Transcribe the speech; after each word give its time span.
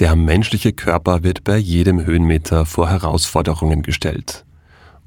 Der 0.00 0.16
menschliche 0.16 0.72
Körper 0.72 1.22
wird 1.22 1.44
bei 1.44 1.56
jedem 1.56 2.04
Höhenmeter 2.04 2.66
vor 2.66 2.90
Herausforderungen 2.90 3.82
gestellt. 3.82 4.44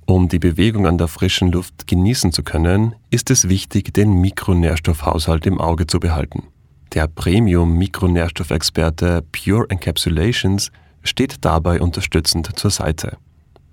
Um 0.05 0.29
die 0.29 0.39
Bewegung 0.39 0.87
an 0.87 0.97
der 0.97 1.09
frischen 1.09 1.51
Luft 1.51 1.87
genießen 1.87 2.31
zu 2.31 2.41
können, 2.41 2.95
ist 3.09 3.29
es 3.29 3.49
wichtig, 3.49 3.93
den 3.93 4.21
Mikronährstoffhaushalt 4.21 5.45
im 5.45 5.59
Auge 5.59 5.87
zu 5.87 5.99
behalten. 5.99 6.43
Der 6.93 7.07
Premium-Mikronährstoffexperte 7.07 9.25
Pure 9.33 9.69
Encapsulations 9.69 10.71
steht 11.03 11.43
dabei 11.43 11.81
unterstützend 11.81 12.57
zur 12.57 12.71
Seite. 12.71 13.17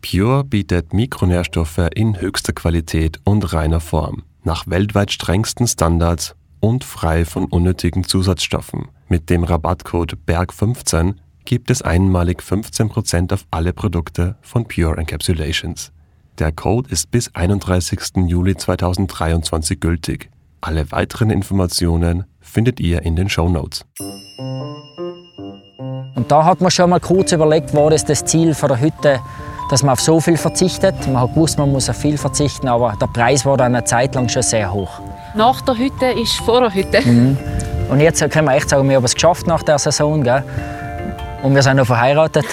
Pure 0.03 0.43
bietet 0.43 0.93
Mikronährstoffe 0.93 1.91
in 1.95 2.21
höchster 2.21 2.55
Qualität 2.55 3.21
und 3.23 3.53
reiner 3.53 3.79
Form, 3.79 4.25
nach 4.43 4.67
weltweit 4.67 5.13
strengsten 5.13 5.69
Standards 5.69 6.35
und 6.59 6.83
frei 6.83 7.25
von 7.25 7.45
unnötigen 7.45 8.03
Zusatzstoffen. 8.03 8.89
Mit 9.09 9.29
dem 9.29 9.45
Rabattcode 9.45 10.17
BERG15 10.27 11.15
gibt 11.45 11.71
es 11.71 11.83
einmalig 11.83 12.41
15% 12.41 13.35
auf 13.35 13.45
alle 13.51 13.75
Produkte 13.75 14.37
von 14.41 14.67
Pure 14.67 14.97
Encapsulations. 14.97 15.93
Der 16.39 16.53
Code 16.53 16.91
ist 16.91 17.11
bis 17.11 17.35
31. 17.35 18.27
Juli 18.27 18.57
2023 18.57 19.79
gültig. 19.79 20.31
Alle 20.63 20.91
weiteren 20.91 21.29
Informationen 21.29 22.25
findet 22.41 22.81
ihr 22.81 23.03
in 23.03 23.15
den 23.15 23.29
Show 23.29 23.49
Notes. 23.51 23.85
Und 26.15 26.31
da 26.31 26.45
hat 26.47 26.63
man 26.63 26.71
schon 26.71 26.89
mal 26.89 27.01
kurz 27.01 27.33
überlegt, 27.33 27.75
war 27.75 27.91
das 27.91 28.07
das 28.07 28.25
Ziel 28.25 28.55
von 28.55 28.71
der 28.71 28.81
Hütte, 28.81 29.21
dass 29.71 29.83
man 29.83 29.93
auf 29.93 30.01
so 30.01 30.21
viel 30.21 30.37
verzichtet. 30.37 30.95
Man 31.07 31.23
hat 31.23 31.35
gewusst, 31.35 31.59
man 31.59 31.73
muss 31.73 31.89
auf 31.89 31.97
viel 31.97 32.19
verzichten, 32.19 32.69
aber 32.69 32.95
der 33.01 33.07
Preis 33.07 33.45
war 33.45 33.57
dann 33.57 33.75
eine 33.75 33.85
Zeit 33.85 34.15
lang 34.15 34.29
schon 34.29 34.43
sehr 34.43 34.73
hoch. 34.73 35.01
Nach 35.35 35.61
der 35.63 35.77
Hütte 35.77 36.07
ist 36.07 36.37
vor 36.37 36.61
der 36.61 36.75
Hütte. 36.75 37.01
Mhm. 37.01 37.37
Und 37.89 38.01
jetzt 38.01 38.21
können 38.31 38.47
wir 38.49 38.55
echt 38.55 38.69
sagen, 38.69 38.89
wir 38.89 38.97
haben 38.97 39.05
es 39.05 39.15
geschafft 39.15 39.47
nach 39.47 39.63
der 39.63 39.79
Saison. 39.79 40.23
Gell? 40.23 40.45
Und 41.43 41.55
wir 41.55 41.63
sind 41.63 41.77
noch 41.77 41.87
verheiratet. 41.87 42.47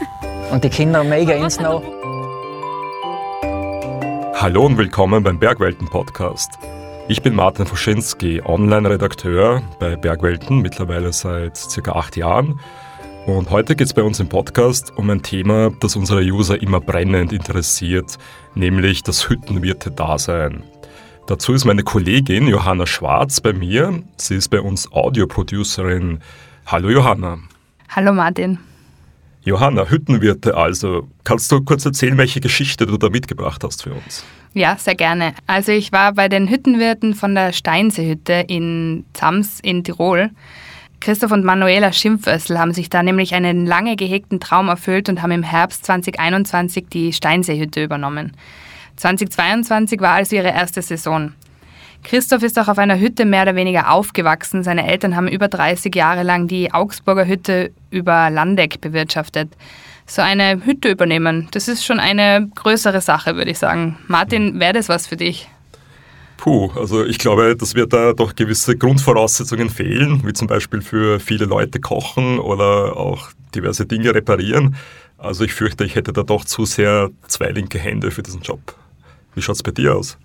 und 0.50 0.64
die 0.64 0.70
Kinder 0.70 1.04
mega 1.04 1.34
ins 1.34 1.60
noch. 1.60 1.82
Hallo 4.34 4.66
und 4.66 4.78
willkommen 4.78 5.22
beim 5.22 5.38
Bergwelten 5.38 5.88
Podcast. 5.88 6.58
Ich 7.08 7.22
bin 7.22 7.34
Martin 7.34 7.66
Foschinski, 7.66 8.42
Online-Redakteur 8.44 9.62
bei 9.78 9.96
Bergwelten, 9.96 10.60
mittlerweile 10.60 11.12
seit 11.12 11.56
circa 11.56 11.92
acht 11.92 12.16
Jahren. 12.16 12.60
Und 13.28 13.50
heute 13.50 13.76
geht 13.76 13.86
es 13.86 13.92
bei 13.92 14.02
uns 14.02 14.20
im 14.20 14.30
Podcast 14.30 14.90
um 14.96 15.10
ein 15.10 15.22
Thema, 15.22 15.70
das 15.80 15.96
unsere 15.96 16.22
User 16.22 16.62
immer 16.62 16.80
brennend 16.80 17.30
interessiert, 17.30 18.16
nämlich 18.54 19.02
das 19.02 19.28
Hüttenwirte-Dasein. 19.28 20.62
Dazu 21.26 21.52
ist 21.52 21.66
meine 21.66 21.82
Kollegin 21.82 22.48
Johanna 22.48 22.86
Schwarz 22.86 23.42
bei 23.42 23.52
mir. 23.52 24.02
Sie 24.16 24.36
ist 24.36 24.48
bei 24.48 24.62
uns 24.62 24.90
Audioproducerin. 24.90 26.20
Hallo 26.64 26.88
Johanna. 26.88 27.36
Hallo 27.90 28.14
Martin. 28.14 28.60
Johanna, 29.42 29.84
Hüttenwirte 29.90 30.56
also. 30.56 31.06
Kannst 31.24 31.52
du 31.52 31.60
kurz 31.60 31.84
erzählen, 31.84 32.16
welche 32.16 32.40
Geschichte 32.40 32.86
du 32.86 32.96
da 32.96 33.10
mitgebracht 33.10 33.62
hast 33.62 33.82
für 33.82 33.92
uns? 33.92 34.24
Ja, 34.54 34.78
sehr 34.78 34.94
gerne. 34.94 35.34
Also 35.46 35.72
ich 35.72 35.92
war 35.92 36.14
bei 36.14 36.30
den 36.30 36.48
Hüttenwirten 36.48 37.12
von 37.12 37.34
der 37.34 37.52
Steinseehütte 37.52 38.46
in 38.48 39.04
Zams 39.12 39.60
in 39.60 39.84
Tirol. 39.84 40.30
Christoph 41.00 41.32
und 41.32 41.44
Manuela 41.44 41.92
Schimpfössl 41.92 42.58
haben 42.58 42.72
sich 42.72 42.90
da 42.90 43.02
nämlich 43.02 43.34
einen 43.34 43.66
lange 43.66 43.96
gehegten 43.96 44.40
Traum 44.40 44.68
erfüllt 44.68 45.08
und 45.08 45.22
haben 45.22 45.30
im 45.30 45.42
Herbst 45.42 45.84
2021 45.86 46.86
die 46.90 47.12
Steinseehütte 47.12 47.82
übernommen. 47.82 48.32
2022 48.96 50.00
war 50.00 50.14
also 50.14 50.34
ihre 50.34 50.48
erste 50.48 50.82
Saison. 50.82 51.32
Christoph 52.04 52.42
ist 52.42 52.58
auch 52.58 52.68
auf 52.68 52.78
einer 52.78 52.98
Hütte 52.98 53.24
mehr 53.24 53.42
oder 53.42 53.54
weniger 53.54 53.90
aufgewachsen. 53.90 54.62
Seine 54.62 54.86
Eltern 54.88 55.16
haben 55.16 55.28
über 55.28 55.48
30 55.48 55.94
Jahre 55.94 56.22
lang 56.22 56.48
die 56.48 56.72
Augsburger 56.72 57.26
Hütte 57.26 57.72
über 57.90 58.30
Landeck 58.30 58.80
bewirtschaftet. 58.80 59.50
So 60.06 60.22
eine 60.22 60.64
Hütte 60.64 60.90
übernehmen, 60.90 61.48
das 61.50 61.68
ist 61.68 61.84
schon 61.84 62.00
eine 62.00 62.48
größere 62.54 63.00
Sache, 63.00 63.36
würde 63.36 63.50
ich 63.50 63.58
sagen. 63.58 63.98
Martin, 64.06 64.58
wäre 64.58 64.72
das 64.72 64.88
was 64.88 65.06
für 65.06 65.16
dich? 65.16 65.48
Puh, 66.38 66.70
also 66.76 67.04
ich 67.04 67.18
glaube, 67.18 67.56
dass 67.56 67.74
wir 67.74 67.86
da 67.86 68.12
doch 68.12 68.34
gewisse 68.36 68.76
Grundvoraussetzungen 68.76 69.70
fehlen, 69.70 70.22
wie 70.24 70.32
zum 70.32 70.46
Beispiel 70.46 70.80
für 70.80 71.18
viele 71.18 71.44
Leute 71.44 71.80
kochen 71.80 72.38
oder 72.38 72.96
auch 72.96 73.30
diverse 73.54 73.86
Dinge 73.86 74.14
reparieren. 74.14 74.76
Also 75.18 75.42
ich 75.44 75.52
fürchte, 75.52 75.84
ich 75.84 75.96
hätte 75.96 76.12
da 76.12 76.22
doch 76.22 76.44
zu 76.44 76.64
sehr 76.64 77.10
zwei 77.26 77.50
linke 77.50 77.78
Hände 77.80 78.12
für 78.12 78.22
diesen 78.22 78.40
Job. 78.40 78.60
Wie 79.34 79.42
schaut 79.42 79.56
es 79.56 79.64
bei 79.64 79.72
dir 79.72 79.96
aus? 79.96 80.16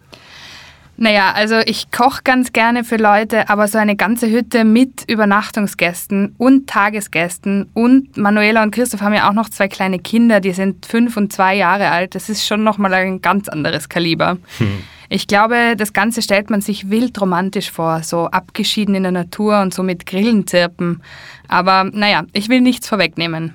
Naja, 0.97 1.31
also 1.33 1.57
ich 1.65 1.89
koche 1.89 2.21
ganz 2.23 2.53
gerne 2.53 2.83
für 2.83 2.97
Leute, 2.97 3.49
aber 3.49 3.67
so 3.67 3.79
eine 3.79 3.95
ganze 3.95 4.29
Hütte 4.29 4.63
mit 4.63 5.09
Übernachtungsgästen 5.09 6.35
und 6.37 6.67
Tagesgästen 6.67 7.71
und 7.73 8.15
Manuela 8.15 8.61
und 8.61 8.69
Christoph 8.69 9.01
haben 9.01 9.15
ja 9.15 9.27
auch 9.27 9.33
noch 9.33 9.49
zwei 9.49 9.67
kleine 9.67 9.97
Kinder, 9.97 10.39
die 10.39 10.51
sind 10.51 10.85
fünf 10.85 11.17
und 11.17 11.33
zwei 11.33 11.55
Jahre 11.55 11.89
alt. 11.89 12.13
Das 12.13 12.29
ist 12.29 12.45
schon 12.45 12.63
nochmal 12.63 12.93
ein 12.93 13.21
ganz 13.21 13.49
anderes 13.49 13.89
Kaliber. 13.89 14.37
Hm. 14.59 14.83
Ich 15.13 15.27
glaube, 15.27 15.75
das 15.77 15.93
Ganze 15.93 16.23
stellt 16.23 16.49
man 16.49 16.61
sich 16.61 16.89
wild 16.89 17.21
romantisch 17.21 17.69
vor, 17.69 18.01
so 18.01 18.25
abgeschieden 18.25 18.95
in 18.95 19.03
der 19.03 19.11
Natur 19.11 19.61
und 19.61 19.71
so 19.71 19.83
mit 19.83 20.07
Grillen 20.07 20.47
zirpen. 20.47 21.03
Aber 21.47 21.83
naja, 21.83 22.23
ich 22.33 22.49
will 22.49 22.61
nichts 22.61 22.87
vorwegnehmen. 22.87 23.53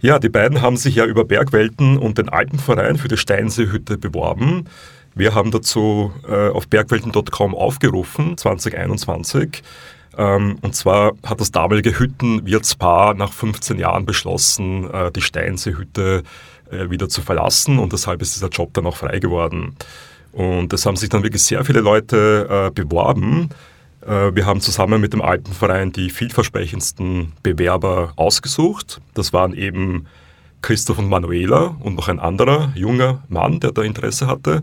Ja, 0.00 0.18
die 0.18 0.28
beiden 0.28 0.62
haben 0.62 0.76
sich 0.76 0.96
ja 0.96 1.04
über 1.04 1.24
Bergwelten 1.24 1.96
und 1.96 2.18
den 2.18 2.28
Alpenverein 2.28 2.96
für 2.96 3.06
die 3.06 3.16
Steinseehütte 3.16 3.98
beworben. 3.98 4.64
Wir 5.14 5.32
haben 5.32 5.52
dazu 5.52 6.12
äh, 6.28 6.48
auf 6.48 6.66
bergwelten.com 6.66 7.54
aufgerufen, 7.54 8.36
2021. 8.36 9.62
Ähm, 10.18 10.58
und 10.60 10.74
zwar 10.74 11.12
hat 11.24 11.40
das 11.40 11.52
damalige 11.52 12.00
Hüttenwirtspaar 12.00 13.14
nach 13.14 13.32
15 13.32 13.78
Jahren 13.78 14.06
beschlossen, 14.06 14.90
äh, 14.90 15.12
die 15.12 15.22
Steinseehütte 15.22 16.24
äh, 16.68 16.90
wieder 16.90 17.08
zu 17.08 17.22
verlassen 17.22 17.78
und 17.78 17.92
deshalb 17.92 18.22
ist 18.22 18.34
dieser 18.34 18.48
Job 18.48 18.74
dann 18.74 18.86
auch 18.86 18.96
frei 18.96 19.20
geworden. 19.20 19.76
Und 20.36 20.74
es 20.74 20.84
haben 20.84 20.96
sich 20.96 21.08
dann 21.08 21.22
wirklich 21.22 21.42
sehr 21.42 21.64
viele 21.64 21.80
Leute 21.80 22.46
äh, 22.68 22.70
beworben. 22.70 23.48
Äh, 24.02 24.34
wir 24.34 24.44
haben 24.44 24.60
zusammen 24.60 25.00
mit 25.00 25.14
dem 25.14 25.22
Alpenverein 25.22 25.92
die 25.92 26.10
vielversprechendsten 26.10 27.32
Bewerber 27.42 28.12
ausgesucht. 28.16 29.00
Das 29.14 29.32
waren 29.32 29.54
eben 29.54 30.04
Christoph 30.60 30.98
und 30.98 31.08
Manuela 31.08 31.74
und 31.80 31.94
noch 31.94 32.08
ein 32.08 32.20
anderer 32.20 32.70
junger 32.74 33.24
Mann, 33.28 33.60
der 33.60 33.72
da 33.72 33.80
Interesse 33.80 34.26
hatte. 34.26 34.62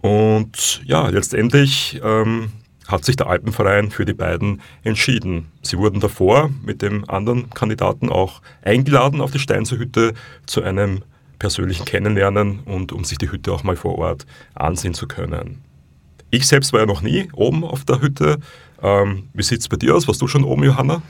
Und 0.00 0.82
ja, 0.84 1.06
letztendlich 1.06 2.00
ähm, 2.02 2.50
hat 2.88 3.04
sich 3.04 3.14
der 3.14 3.28
Alpenverein 3.28 3.92
für 3.92 4.04
die 4.04 4.14
beiden 4.14 4.62
entschieden. 4.82 5.46
Sie 5.62 5.78
wurden 5.78 6.00
davor 6.00 6.50
mit 6.64 6.82
dem 6.82 7.08
anderen 7.08 7.50
Kandidaten 7.50 8.08
auch 8.08 8.42
eingeladen 8.62 9.20
auf 9.20 9.30
die 9.30 9.38
Steinserhütte 9.38 10.14
zu 10.46 10.64
einem 10.64 11.02
persönlichen 11.38 11.84
Kennenlernen 11.84 12.60
und 12.60 12.92
um 12.92 13.04
sich 13.04 13.18
die 13.18 13.30
Hütte 13.30 13.52
auch 13.52 13.64
mal 13.64 13.76
vor 13.76 13.98
Ort 13.98 14.26
ansehen 14.54 14.94
zu 14.94 15.06
können. 15.06 15.62
Ich 16.30 16.46
selbst 16.46 16.72
war 16.72 16.80
ja 16.80 16.86
noch 16.86 17.02
nie 17.02 17.28
oben 17.32 17.64
auf 17.64 17.84
der 17.84 18.00
Hütte. 18.00 18.38
Ähm, 18.82 19.28
wie 19.32 19.42
sieht 19.42 19.60
es 19.60 19.68
bei 19.68 19.76
dir 19.76 19.94
aus? 19.94 20.08
Warst 20.08 20.20
du 20.20 20.26
schon 20.26 20.44
oben, 20.44 20.64
Johanna? 20.64 21.02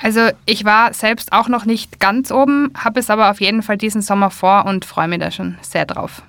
Also 0.00 0.28
ich 0.44 0.64
war 0.64 0.92
selbst 0.92 1.32
auch 1.32 1.48
noch 1.48 1.64
nicht 1.64 2.00
ganz 2.00 2.30
oben, 2.30 2.70
habe 2.76 3.00
es 3.00 3.10
aber 3.10 3.30
auf 3.30 3.40
jeden 3.40 3.62
Fall 3.62 3.78
diesen 3.78 4.02
Sommer 4.02 4.30
vor 4.30 4.66
und 4.66 4.84
freue 4.84 5.08
mich 5.08 5.20
da 5.20 5.30
schon 5.30 5.56
sehr 5.62 5.86
drauf. 5.86 6.22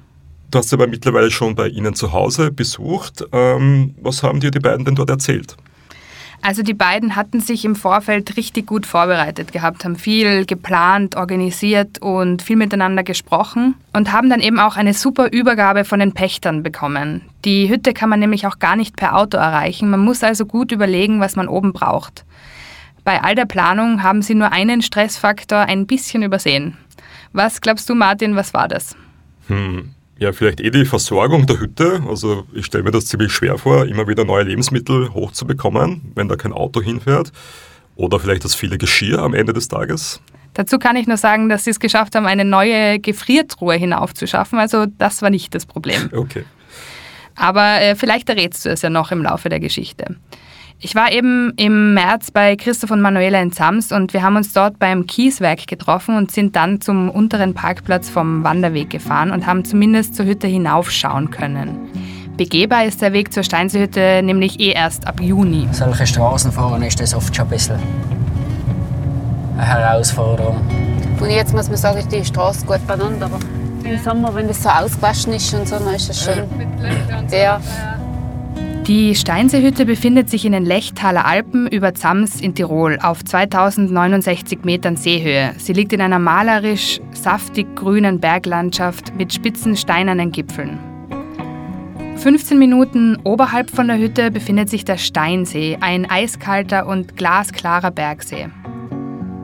Du 0.49 0.59
hast 0.59 0.73
aber 0.73 0.87
mittlerweile 0.87 1.29
schon 1.29 1.55
bei 1.55 1.67
Ihnen 1.67 1.93
zu 1.93 2.13
Hause 2.13 2.51
besucht. 2.51 3.25
Ähm, 3.33 3.93
was 4.01 4.23
haben 4.23 4.39
dir 4.39 4.51
die 4.51 4.59
beiden 4.59 4.85
denn 4.85 4.95
dort 4.95 5.09
erzählt? 5.09 5.57
Also 6.41 6.63
die 6.63 6.73
beiden 6.73 7.15
hatten 7.15 7.41
sich 7.41 7.65
im 7.65 7.75
Vorfeld 7.75 8.37
richtig 8.37 8.67
gut 8.67 8.85
vorbereitet 8.85 9.51
gehabt, 9.51 9.83
haben 9.83 9.95
viel 9.95 10.45
geplant, 10.45 11.15
organisiert 11.15 12.01
und 12.01 12.41
viel 12.41 12.55
miteinander 12.55 13.03
gesprochen 13.03 13.75
und 13.93 14.11
haben 14.11 14.29
dann 14.29 14.39
eben 14.39 14.59
auch 14.59 14.77
eine 14.77 14.93
super 14.93 15.31
Übergabe 15.31 15.83
von 15.83 15.99
den 15.99 16.13
Pächtern 16.13 16.63
bekommen. 16.63 17.21
Die 17.43 17.69
Hütte 17.69 17.93
kann 17.93 18.09
man 18.09 18.19
nämlich 18.19 18.47
auch 18.47 18.59
gar 18.59 18.75
nicht 18.75 18.95
per 18.95 19.17
Auto 19.17 19.37
erreichen. 19.37 19.89
Man 19.89 19.99
muss 19.99 20.23
also 20.23 20.45
gut 20.45 20.71
überlegen, 20.71 21.19
was 21.19 21.35
man 21.35 21.47
oben 21.47 21.73
braucht. 21.73 22.23
Bei 23.03 23.23
all 23.23 23.35
der 23.35 23.45
Planung 23.45 24.03
haben 24.03 24.21
sie 24.21 24.35
nur 24.35 24.51
einen 24.51 24.81
Stressfaktor 24.81 25.59
ein 25.59 25.87
bisschen 25.87 26.23
übersehen. 26.23 26.77
Was 27.33 27.61
glaubst 27.61 27.89
du, 27.89 27.95
Martin, 27.95 28.35
was 28.35 28.53
war 28.53 28.67
das? 28.67 28.95
Hm, 29.47 29.93
ja, 30.19 30.33
vielleicht 30.33 30.61
eh 30.61 30.69
die 30.69 30.85
Versorgung 30.85 31.45
der 31.45 31.59
Hütte. 31.59 32.01
Also 32.07 32.45
ich 32.53 32.65
stelle 32.65 32.83
mir 32.83 32.91
das 32.91 33.05
ziemlich 33.05 33.31
schwer 33.31 33.57
vor, 33.57 33.85
immer 33.85 34.07
wieder 34.07 34.25
neue 34.25 34.43
Lebensmittel 34.43 35.13
hochzubekommen, 35.13 36.11
wenn 36.15 36.27
da 36.27 36.35
kein 36.35 36.53
Auto 36.53 36.81
hinfährt. 36.81 37.31
Oder 37.95 38.19
vielleicht 38.19 38.43
das 38.43 38.55
viele 38.55 38.77
Geschirr 38.77 39.19
am 39.19 39.33
Ende 39.33 39.53
des 39.53 39.67
Tages. 39.67 40.21
Dazu 40.53 40.79
kann 40.79 40.95
ich 40.95 41.07
nur 41.07 41.17
sagen, 41.17 41.49
dass 41.49 41.65
sie 41.65 41.69
es 41.69 41.79
geschafft 41.79 42.15
haben, 42.15 42.25
eine 42.25 42.45
neue 42.45 42.99
Gefriertruhe 42.99 43.75
hinaufzuschaffen. 43.75 44.57
Also 44.57 44.85
das 44.85 45.21
war 45.21 45.29
nicht 45.29 45.53
das 45.53 45.65
Problem. 45.65 46.09
Okay. 46.11 46.45
Aber 47.35 47.79
äh, 47.81 47.95
vielleicht 47.95 48.27
errätst 48.29 48.65
du 48.65 48.69
es 48.69 48.81
ja 48.81 48.89
noch 48.89 49.11
im 49.11 49.21
Laufe 49.21 49.49
der 49.49 49.59
Geschichte. 49.59 50.15
Ich 50.79 50.93
war 50.93 51.11
eben 51.11 51.53
im 51.57 51.95
März 51.95 52.29
bei 52.29 52.55
Christoph 52.55 52.91
und 52.91 53.01
Manuela 53.01 53.41
in 53.41 53.51
Sams 53.51 53.91
und 53.91 54.13
wir 54.13 54.21
haben 54.21 54.35
uns 54.35 54.53
dort 54.53 54.77
beim 54.77 55.07
Kieswerk 55.07 55.65
getroffen 55.65 56.15
und 56.15 56.31
sind 56.31 56.55
dann 56.55 56.81
zum 56.81 57.09
unteren 57.09 57.55
Parkplatz 57.55 58.09
vom 58.09 58.43
Wanderweg 58.43 58.91
gefahren 58.91 59.31
und 59.31 59.47
haben 59.47 59.65
zumindest 59.65 60.13
zur 60.13 60.27
Hütte 60.27 60.45
hinaufschauen 60.45 61.31
können. 61.31 61.89
Begehbar 62.37 62.85
ist 62.85 63.01
der 63.01 63.11
Weg 63.11 63.33
zur 63.33 63.41
Steinseehütte 63.41 64.21
nämlich 64.23 64.59
eh 64.59 64.73
erst 64.73 65.07
ab 65.07 65.19
Juni. 65.19 65.67
Solche 65.71 66.05
Straßen 66.05 66.51
fahren 66.51 66.83
ist 66.83 66.99
das 66.99 67.15
oft 67.15 67.35
schon 67.35 67.45
ein 67.47 67.49
bisschen 67.49 67.79
eine 69.57 69.65
Herausforderung. 69.65 70.61
Und 71.19 71.29
jetzt 71.31 71.55
muss 71.55 71.67
man 71.69 71.77
sagen, 71.77 71.97
ist 71.97 72.11
die 72.11 72.23
Straße 72.23 72.67
gut 72.67 72.85
beieinander. 72.85 73.25
Aber 73.25 73.39
im 73.83 73.97
Sommer, 74.03 74.35
wenn 74.35 74.47
es 74.49 74.61
so 74.61 74.69
ausgewaschen 74.69 75.33
ist 75.33 75.51
und 75.55 75.67
so, 75.67 75.79
dann 75.79 75.95
ist 75.95 76.09
es 76.11 76.23
schön. 76.23 76.43
Ja. 77.31 77.59
Die 78.87 79.15
Steinseehütte 79.15 79.85
befindet 79.85 80.29
sich 80.29 80.45
in 80.45 80.53
den 80.53 80.63
Lechtaler 80.63 81.25
Alpen 81.25 81.67
über 81.67 81.93
Zams 81.93 82.39
in 82.39 82.55
Tirol 82.55 82.97
auf 83.01 83.21
2069 83.21 84.59
Metern 84.63 84.95
Seehöhe. 84.95 85.53
Sie 85.57 85.73
liegt 85.73 85.91
in 85.91 85.99
einer 85.99 86.19
malerisch 86.19 87.01
saftig 87.11 87.75
grünen 87.75 88.21
Berglandschaft 88.21 89.13
mit 89.17 89.33
spitzen 89.33 89.75
steinernen 89.75 90.31
Gipfeln. 90.31 90.79
15 92.15 92.57
Minuten 92.57 93.17
oberhalb 93.25 93.71
von 93.71 93.89
der 93.89 93.97
Hütte 93.97 94.31
befindet 94.31 94.69
sich 94.69 94.85
der 94.85 94.97
Steinsee, 94.97 95.77
ein 95.81 96.09
eiskalter 96.09 96.87
und 96.87 97.17
glasklarer 97.17 97.91
Bergsee. 97.91 98.47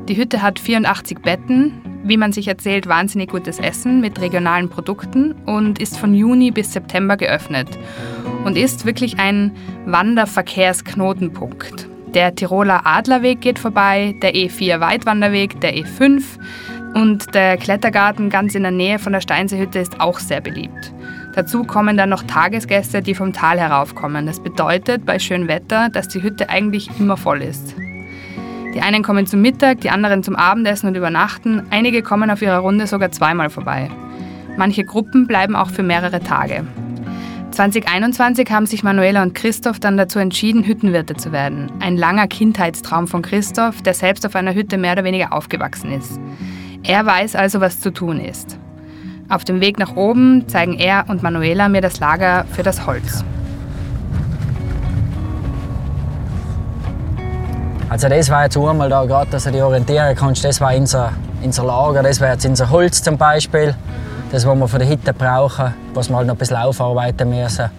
Die 0.07 0.15
Hütte 0.15 0.41
hat 0.41 0.57
84 0.57 1.19
Betten, 1.19 1.82
wie 2.03 2.17
man 2.17 2.31
sich 2.31 2.47
erzählt, 2.47 2.87
wahnsinnig 2.87 3.29
gutes 3.29 3.59
Essen 3.59 4.01
mit 4.01 4.19
regionalen 4.19 4.69
Produkten 4.69 5.33
und 5.45 5.79
ist 5.79 5.97
von 5.97 6.13
Juni 6.13 6.51
bis 6.51 6.73
September 6.73 7.17
geöffnet 7.17 7.67
und 8.45 8.57
ist 8.57 8.85
wirklich 8.85 9.19
ein 9.19 9.51
Wanderverkehrsknotenpunkt. 9.85 11.87
Der 12.13 12.35
Tiroler 12.35 12.85
Adlerweg 12.85 13.41
geht 13.41 13.57
vorbei, 13.57 14.15
der 14.21 14.35
E4 14.35 14.79
Weitwanderweg, 14.79 15.59
der 15.61 15.75
E5 15.75 16.21
und 16.93 17.33
der 17.33 17.57
Klettergarten 17.57 18.29
ganz 18.29 18.53
in 18.53 18.63
der 18.63 18.71
Nähe 18.71 18.99
von 18.99 19.13
der 19.13 19.21
Steinseehütte 19.21 19.79
ist 19.79 19.99
auch 19.99 20.19
sehr 20.19 20.41
beliebt. 20.41 20.93
Dazu 21.33 21.63
kommen 21.63 21.97
dann 21.97 22.09
noch 22.09 22.23
Tagesgäste, 22.23 23.01
die 23.01 23.15
vom 23.15 23.33
Tal 23.33 23.59
heraufkommen. 23.59 24.27
Das 24.27 24.39
bedeutet 24.39 25.05
bei 25.05 25.17
schönem 25.17 25.47
Wetter, 25.47 25.89
dass 25.89 26.07
die 26.07 26.21
Hütte 26.21 26.49
eigentlich 26.49 26.89
immer 26.99 27.17
voll 27.17 27.41
ist. 27.41 27.75
Die 28.73 28.81
einen 28.81 29.03
kommen 29.03 29.27
zum 29.27 29.41
Mittag, 29.41 29.81
die 29.81 29.89
anderen 29.89 30.23
zum 30.23 30.35
Abendessen 30.35 30.87
und 30.87 30.95
übernachten. 30.95 31.63
Einige 31.69 32.01
kommen 32.01 32.31
auf 32.31 32.41
ihrer 32.41 32.57
Runde 32.57 32.87
sogar 32.87 33.11
zweimal 33.11 33.49
vorbei. 33.49 33.89
Manche 34.57 34.83
Gruppen 34.83 35.27
bleiben 35.27 35.55
auch 35.55 35.69
für 35.69 35.83
mehrere 35.83 36.19
Tage. 36.19 36.65
2021 37.51 38.49
haben 38.49 38.65
sich 38.65 38.83
Manuela 38.83 39.21
und 39.21 39.35
Christoph 39.35 39.79
dann 39.79 39.95
dazu 39.95 40.17
entschieden, 40.17 40.63
Hüttenwirte 40.63 41.15
zu 41.15 41.31
werden. 41.31 41.71
Ein 41.79 41.97
langer 41.97 42.27
Kindheitstraum 42.27 43.07
von 43.07 43.21
Christoph, 43.21 43.83
der 43.83 43.93
selbst 43.93 44.25
auf 44.25 44.35
einer 44.35 44.55
Hütte 44.55 44.79
mehr 44.79 44.93
oder 44.93 45.03
weniger 45.03 45.33
aufgewachsen 45.33 45.91
ist. 45.91 46.19
Er 46.81 47.05
weiß 47.05 47.35
also, 47.35 47.61
was 47.61 47.79
zu 47.79 47.91
tun 47.91 48.19
ist. 48.19 48.57
Auf 49.29 49.43
dem 49.43 49.61
Weg 49.61 49.77
nach 49.77 49.95
oben 49.95 50.47
zeigen 50.47 50.73
er 50.73 51.05
und 51.09 51.21
Manuela 51.21 51.69
mir 51.69 51.81
das 51.81 51.99
Lager 51.99 52.45
für 52.51 52.63
das 52.63 52.87
Holz. 52.87 53.23
Also 57.89 58.09
das 58.09 58.29
war 58.29 58.45
jetzt 58.45 58.57
einmal 58.57 58.89
da 58.89 59.05
gerade, 59.05 59.29
dass 59.31 59.43
du 59.43 59.51
dich 59.51 59.61
orientieren 59.61 60.15
kannst, 60.15 60.43
das 60.43 60.59
war 60.61 60.75
unser, 60.75 61.11
unser 61.43 61.65
Lager, 61.65 62.01
das 62.03 62.19
wäre 62.19 62.33
jetzt 62.33 62.45
unser 62.45 62.69
Holz 62.69 63.03
zum 63.03 63.17
Beispiel 63.17 63.75
das, 64.31 64.47
was 64.47 64.55
wir 64.55 64.67
für 64.67 64.79
die 64.79 64.87
Hütte 64.87 65.13
brauchen, 65.13 65.73
was 65.93 66.09
wir 66.09 66.17
halt 66.17 66.27
noch 66.27 66.33
ein 66.35 66.37
bisschen 66.37 66.57
aufarbeiten 66.57 67.29
müssen. 67.29 67.69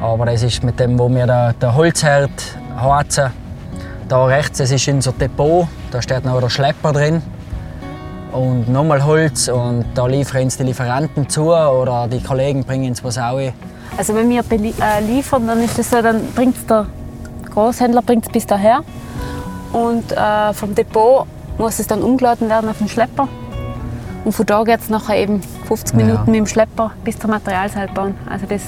Aber 0.00 0.26
das 0.26 0.42
ist 0.42 0.62
mit 0.62 0.80
dem, 0.80 0.98
wo 0.98 1.08
wir 1.08 1.26
den, 1.26 1.58
den 1.60 1.74
Holzherd 1.74 2.30
heizen. 2.80 3.30
Da 4.08 4.24
rechts 4.24 4.58
das 4.58 4.70
ist 4.70 4.86
unser 4.88 5.12
Depot, 5.12 5.66
da 5.90 6.00
steht 6.00 6.24
noch 6.24 6.40
der 6.40 6.48
Schlepper 6.48 6.92
drin. 6.92 7.22
Und 8.32 8.68
nochmal 8.68 9.04
Holz 9.04 9.48
und 9.48 9.84
da 9.94 10.06
liefern 10.06 10.44
uns 10.44 10.56
die 10.56 10.64
Lieferanten 10.64 11.28
zu 11.28 11.52
oder 11.52 12.08
die 12.08 12.22
Kollegen 12.22 12.64
bringen 12.64 12.88
uns 12.88 13.04
was 13.04 13.18
auch. 13.18 13.38
Also 13.96 14.14
wenn 14.14 14.28
wir 14.28 14.42
äh, 14.50 15.00
liefern, 15.06 15.46
dann 15.46 15.62
ist 15.62 15.78
das 15.78 15.90
so, 15.90 16.02
dann 16.02 16.32
bringt 16.34 16.68
der 16.68 16.86
Großhändler 17.54 18.02
bringt's 18.02 18.28
bis 18.28 18.46
daher. 18.46 18.82
Und 19.72 20.12
äh, 20.12 20.52
vom 20.52 20.74
Depot 20.74 21.26
muss 21.58 21.78
es 21.78 21.86
dann 21.86 22.02
umgeladen 22.02 22.48
werden 22.48 22.68
auf 22.68 22.78
den 22.78 22.88
Schlepper. 22.88 23.28
Und 24.24 24.32
von 24.32 24.46
da 24.46 24.62
geht 24.64 24.80
es 24.80 24.88
nachher 24.88 25.16
eben 25.16 25.42
50 25.66 25.96
Minuten 25.96 26.16
ja. 26.16 26.24
mit 26.26 26.34
dem 26.36 26.46
Schlepper 26.46 26.92
bis 27.04 27.18
zur 27.18 27.30
Materialseilbahn. 27.30 28.14
Also 28.28 28.46
das 28.46 28.62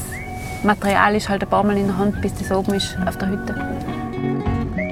Material 0.63 1.15
ist 1.15 1.29
halt 1.29 1.43
ein 1.43 1.49
paar 1.49 1.65
Mal 1.65 1.77
in 1.77 1.87
der 1.87 1.99
Hand, 1.99 2.21
bis 2.21 2.35
das 2.35 2.51
oben 2.51 2.75
ist 2.75 2.97
auf 3.07 3.17
der 3.17 3.29
Hütte. 3.29 3.55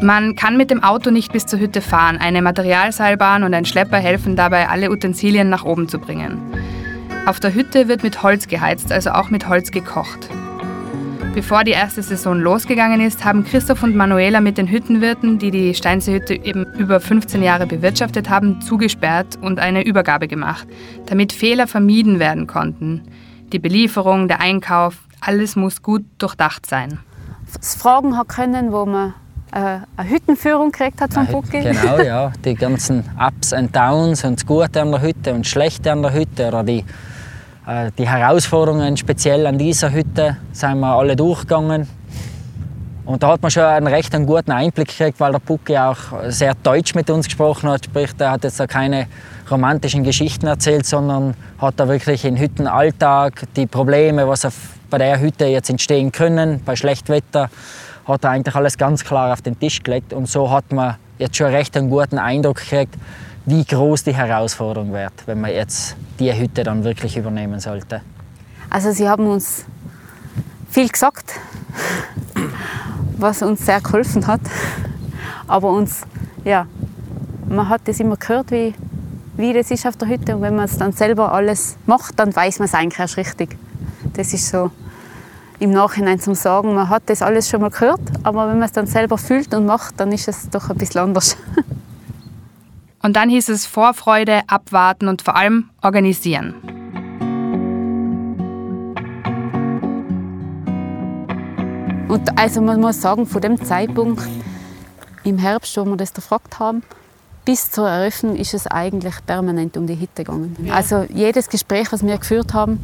Man 0.01 0.37
kann 0.37 0.57
mit 0.57 0.71
dem 0.71 0.83
Auto 0.83 1.11
nicht 1.11 1.33
bis 1.33 1.47
zur 1.47 1.59
Hütte 1.59 1.81
fahren. 1.81 2.19
Eine 2.19 2.43
Materialseilbahn 2.43 3.43
und 3.43 3.55
ein 3.55 3.65
Schlepper 3.65 3.99
helfen 3.99 4.37
dabei, 4.37 4.69
alle 4.69 4.91
Utensilien 4.91 5.49
nach 5.49 5.65
oben 5.65 5.89
zu 5.89 5.99
bringen. 5.99 6.39
Auf 7.27 7.41
der 7.41 7.55
Hütte 7.55 7.89
wird 7.89 8.03
mit 8.03 8.23
Holz 8.23 8.49
geheizt, 8.49 8.93
also 8.93 9.11
auch 9.11 9.31
mit 9.31 9.49
Holz 9.49 9.71
gekocht. 9.71 10.29
Bevor 11.35 11.65
die 11.65 11.73
erste 11.73 12.01
Saison 12.01 12.39
losgegangen 12.39 13.01
ist, 13.01 13.25
haben 13.25 13.45
Christoph 13.45 13.83
und 13.83 13.97
Manuela 13.97 14.41
mit 14.41 14.57
den 14.57 14.69
Hüttenwirten, 14.69 15.41
die 15.41 15.51
die 15.51 15.75
Steinseehütte 15.75 16.33
eben 16.35 16.65
über 16.79 17.01
15 17.01 17.43
Jahre 17.43 17.67
bewirtschaftet 17.67 18.31
haben, 18.31 18.61
zugesperrt 18.61 19.37
und 19.43 19.59
eine 19.59 19.85
Übergabe 19.85 20.29
gemacht, 20.29 20.69
damit 21.07 21.33
Fehler 21.33 21.67
vermieden 21.67 22.21
werden 22.21 22.47
konnten. 22.47 23.03
Die 23.53 23.59
Belieferung, 23.59 24.29
der 24.29 24.41
Einkauf, 24.41 24.97
alles 25.21 25.57
muss 25.57 25.83
gut 25.83 26.05
durchdacht 26.19 26.67
sein. 26.67 27.01
Das 27.53 27.75
Fragen 27.75 28.17
hat 28.17 28.29
können, 28.29 28.71
wo 28.71 28.87
man 28.87 29.15
äh, 29.51 29.79
eine 29.97 30.09
Hüttenführung 30.09 30.71
gekriegt 30.71 31.01
hat 31.01 31.15
vom 31.15 31.27
Bucki. 31.27 31.63
Genau, 31.63 31.99
ja. 31.99 32.33
Die 32.45 32.55
ganzen 32.55 33.03
Ups 33.19 33.53
und 33.53 33.75
Downs 33.75 34.23
und 34.23 34.39
das 34.39 34.47
Gute 34.47 34.83
an 34.83 34.93
der 34.93 35.03
Hütte 35.03 35.35
und 35.35 35.41
das 35.41 35.49
Schlechte 35.49 35.91
an 35.91 36.03
der 36.03 36.15
Hütte 36.15 36.47
oder 36.47 36.63
die 36.63 36.85
die 37.99 38.07
Herausforderungen 38.09 38.97
speziell 38.97 39.47
an 39.47 39.57
dieser 39.57 39.91
Hütte 39.91 40.37
sind 40.53 40.81
wir 40.81 40.95
alle 40.95 41.17
durchgegangen. 41.17 41.89
Und 43.07 43.23
da 43.23 43.29
hat 43.29 43.43
man 43.43 43.51
schon 43.51 43.63
einen 43.65 43.87
recht 43.87 44.15
einen 44.15 44.27
guten 44.27 44.51
Einblick 44.51 44.89
gekriegt, 44.89 45.21
weil 45.21 45.33
der 45.33 45.39
Pucki 45.39 45.77
auch 45.77 45.97
sehr 46.29 46.55
deutsch 46.63 46.95
mit 46.95 47.11
uns 47.11 47.27
gesprochen 47.27 47.69
hat. 47.69 47.85
Sprich, 47.85 48.11
er 48.19 48.33
hat 48.33 48.45
jetzt 48.45 48.61
da 48.61 48.67
keine 48.67 49.07
romantischen 49.51 50.05
Geschichten 50.05 50.47
erzählt, 50.47 50.87
sondern 50.87 51.35
hat 51.59 51.75
da 51.77 51.87
wirklich 51.89 52.25
im 52.25 52.37
Hüttenalltag 52.37 53.45
die 53.57 53.67
Probleme, 53.67 54.27
was 54.27 54.47
bei 54.89 54.99
der 54.99 55.21
Hütte 55.21 55.47
jetzt 55.47 55.69
entstehen 55.69 56.13
können, 56.13 56.63
bei 56.65 56.77
Schlechtwetter, 56.77 57.51
hat 58.07 58.25
er 58.25 58.31
eigentlich 58.31 58.55
alles 58.55 58.79
ganz 58.79 59.05
klar 59.05 59.33
auf 59.33 59.43
den 59.43 59.59
Tisch 59.59 59.83
gelegt. 59.83 60.13
Und 60.13 60.29
so 60.29 60.51
hat 60.51 60.73
man 60.73 60.97
jetzt 61.19 61.37
schon 61.37 61.49
recht 61.49 61.77
einen 61.77 61.91
guten 61.91 62.19
Eindruck 62.19 62.57
gekriegt, 62.57 62.95
wie 63.47 63.65
groß 63.65 64.05
die 64.05 64.15
Herausforderung 64.15 64.93
wird, 64.93 65.13
wenn 65.27 65.41
man 65.41 65.51
jetzt 65.51 65.97
die 66.19 66.33
Hütte 66.33 66.65
dann 66.65 66.85
wirklich 66.85 67.17
übernehmen 67.17 67.61
sollte. 67.61 68.01
Also 68.71 68.93
sie 68.93 69.09
haben 69.09 69.27
uns 69.27 69.65
viel 70.71 70.89
gesagt, 70.89 71.35
was 73.19 73.43
uns 73.43 73.65
sehr 73.65 73.81
geholfen 73.81 74.27
hat. 74.27 74.41
Aber 75.47 75.71
uns, 75.71 76.03
ja, 76.45 76.67
man 77.49 77.69
hat 77.69 77.83
das 77.85 78.01
immer 78.01 78.17
gehört, 78.17 78.51
wie, 78.51 78.75
wie 79.37 79.53
das 79.53 79.71
ist 79.71 79.87
auf 79.87 79.97
der 79.97 80.09
Hütte. 80.09 80.37
Und 80.37 80.43
wenn 80.43 80.57
man 80.57 80.65
es 80.65 80.79
dann 80.79 80.93
selber 80.93 81.33
alles 81.33 81.77
macht, 81.87 82.19
dann 82.19 82.35
weiß 82.35 82.59
man 82.59 82.67
es 82.67 82.75
eigentlich 82.75 82.99
erst 82.99 83.17
richtig. 83.17 83.57
Das 84.15 84.33
ist 84.33 84.49
so 84.49 84.71
im 85.59 85.71
Nachhinein 85.71 86.19
zum 86.19 86.35
Sagen, 86.35 86.75
man 86.75 86.89
hat 86.89 87.05
das 87.07 87.23
alles 87.23 87.49
schon 87.49 87.61
mal 87.61 87.71
gehört, 87.71 88.01
aber 88.23 88.49
wenn 88.49 88.59
man 88.59 88.67
es 88.67 88.73
dann 88.73 88.87
selber 88.87 89.19
fühlt 89.19 89.55
und 89.55 89.67
macht, 89.67 90.01
dann 90.01 90.11
ist 90.13 90.29
es 90.29 90.51
doch 90.51 90.71
ein 90.71 90.77
bisschen 90.77 91.03
anders. 91.03 91.37
Und 93.05 93.17
dann 93.17 93.29
hieß 93.29 93.51
es 93.51 93.67
Vorfreude, 93.67 94.41
abwarten 94.47 95.09
und 95.09 95.21
vor 95.21 95.37
allem 95.37 95.69
organisieren. 95.83 96.55
Und 102.09 102.39
also 102.39 102.63
man 102.63 102.81
muss 102.81 103.03
sagen, 103.03 103.27
von 103.27 103.43
dem 103.43 103.63
Zeitpunkt 103.63 104.23
im 105.23 105.37
Herbst, 105.37 105.77
wo 105.77 105.85
wir 105.85 105.99
das 105.99 106.15
gefragt 106.15 106.59
haben, 106.59 106.83
bis 107.45 107.71
zur 107.71 107.87
Eröffnung 107.87 108.37
ist 108.37 108.55
es 108.55 108.67
eigentlich 108.67 109.17
permanent 109.27 109.77
um 109.77 109.87
die 109.87 109.97
Hitte 109.97 110.25
gegangen. 110.25 110.57
Ja. 110.65 110.73
Also 110.73 111.05
jedes 111.13 111.51
Gespräch, 111.51 111.93
was 111.93 112.07
wir 112.07 112.17
geführt 112.17 112.55
haben, 112.55 112.81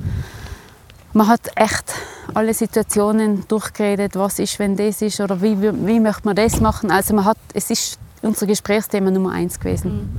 man 1.14 1.28
hat 1.28 1.50
echt 1.56 1.94
alle 2.34 2.52
Situationen 2.52 3.48
durchgeredet, 3.48 4.16
was 4.16 4.38
ist, 4.38 4.58
wenn 4.58 4.76
das 4.76 5.00
ist 5.00 5.18
oder 5.20 5.40
wie, 5.40 5.56
wie 5.62 5.98
möchte 5.98 6.26
man 6.26 6.36
das 6.36 6.60
machen. 6.60 6.90
Also 6.90 7.14
man 7.14 7.24
hat, 7.24 7.38
es 7.54 7.70
ist 7.70 7.99
unser 8.22 8.46
Gesprächsthema 8.46 9.10
Nummer 9.10 9.32
eins 9.32 9.58
gewesen. 9.58 10.10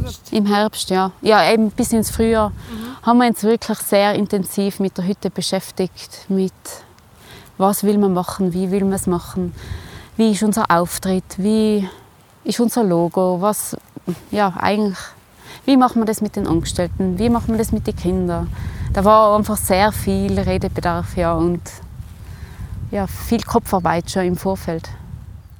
Mhm. 0.00 0.06
Im 0.30 0.46
Herbst, 0.46 0.90
ja. 0.90 1.10
Ja, 1.22 1.50
eben 1.50 1.70
bis 1.70 1.92
ins 1.92 2.10
Frühjahr 2.10 2.50
mhm. 2.50 3.06
haben 3.06 3.18
wir 3.18 3.28
uns 3.28 3.42
wirklich 3.42 3.78
sehr 3.78 4.14
intensiv 4.14 4.78
mit 4.78 4.96
der 4.98 5.06
Hütte 5.06 5.30
beschäftigt, 5.30 6.26
mit 6.28 6.52
was 7.58 7.84
will 7.84 7.98
man 7.98 8.12
machen, 8.12 8.52
wie 8.52 8.70
will 8.70 8.84
man 8.84 8.92
es 8.92 9.06
machen, 9.06 9.54
wie 10.16 10.32
ist 10.32 10.42
unser 10.42 10.70
Auftritt, 10.70 11.24
wie 11.38 11.88
ist 12.44 12.60
unser 12.60 12.84
Logo, 12.84 13.40
was, 13.40 13.76
ja, 14.30 14.52
eigentlich, 14.58 14.98
wie 15.64 15.76
machen 15.76 16.00
wir 16.00 16.06
das 16.06 16.20
mit 16.20 16.36
den 16.36 16.46
Angestellten, 16.46 17.18
wie 17.18 17.28
machen 17.28 17.48
wir 17.48 17.58
das 17.58 17.72
mit 17.72 17.86
den 17.86 17.96
Kindern. 17.96 18.52
Da 18.92 19.04
war 19.04 19.36
einfach 19.36 19.56
sehr 19.56 19.90
viel 19.90 20.38
Redebedarf, 20.38 21.16
ja, 21.16 21.34
und 21.34 21.62
ja, 22.90 23.06
viel 23.06 23.42
Kopfarbeit 23.42 24.10
schon 24.10 24.26
im 24.26 24.36
Vorfeld. 24.36 24.88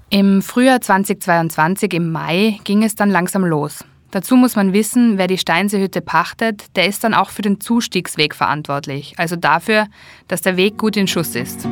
Im 0.08 0.40
Frühjahr 0.40 0.80
2022, 0.80 1.92
im 1.92 2.12
Mai, 2.12 2.60
ging 2.62 2.84
es 2.84 2.94
dann 2.94 3.10
langsam 3.10 3.44
los. 3.44 3.84
Dazu 4.12 4.36
muss 4.36 4.54
man 4.54 4.72
wissen, 4.72 5.18
wer 5.18 5.26
die 5.26 5.36
Steinseehütte 5.36 6.00
pachtet, 6.00 6.76
der 6.76 6.86
ist 6.86 7.02
dann 7.02 7.12
auch 7.12 7.30
für 7.30 7.42
den 7.42 7.60
Zustiegsweg 7.60 8.36
verantwortlich, 8.36 9.14
also 9.16 9.34
dafür, 9.34 9.88
dass 10.28 10.42
der 10.42 10.56
Weg 10.56 10.78
gut 10.78 10.96
in 10.96 11.08
Schuss 11.08 11.34
ist. 11.34 11.66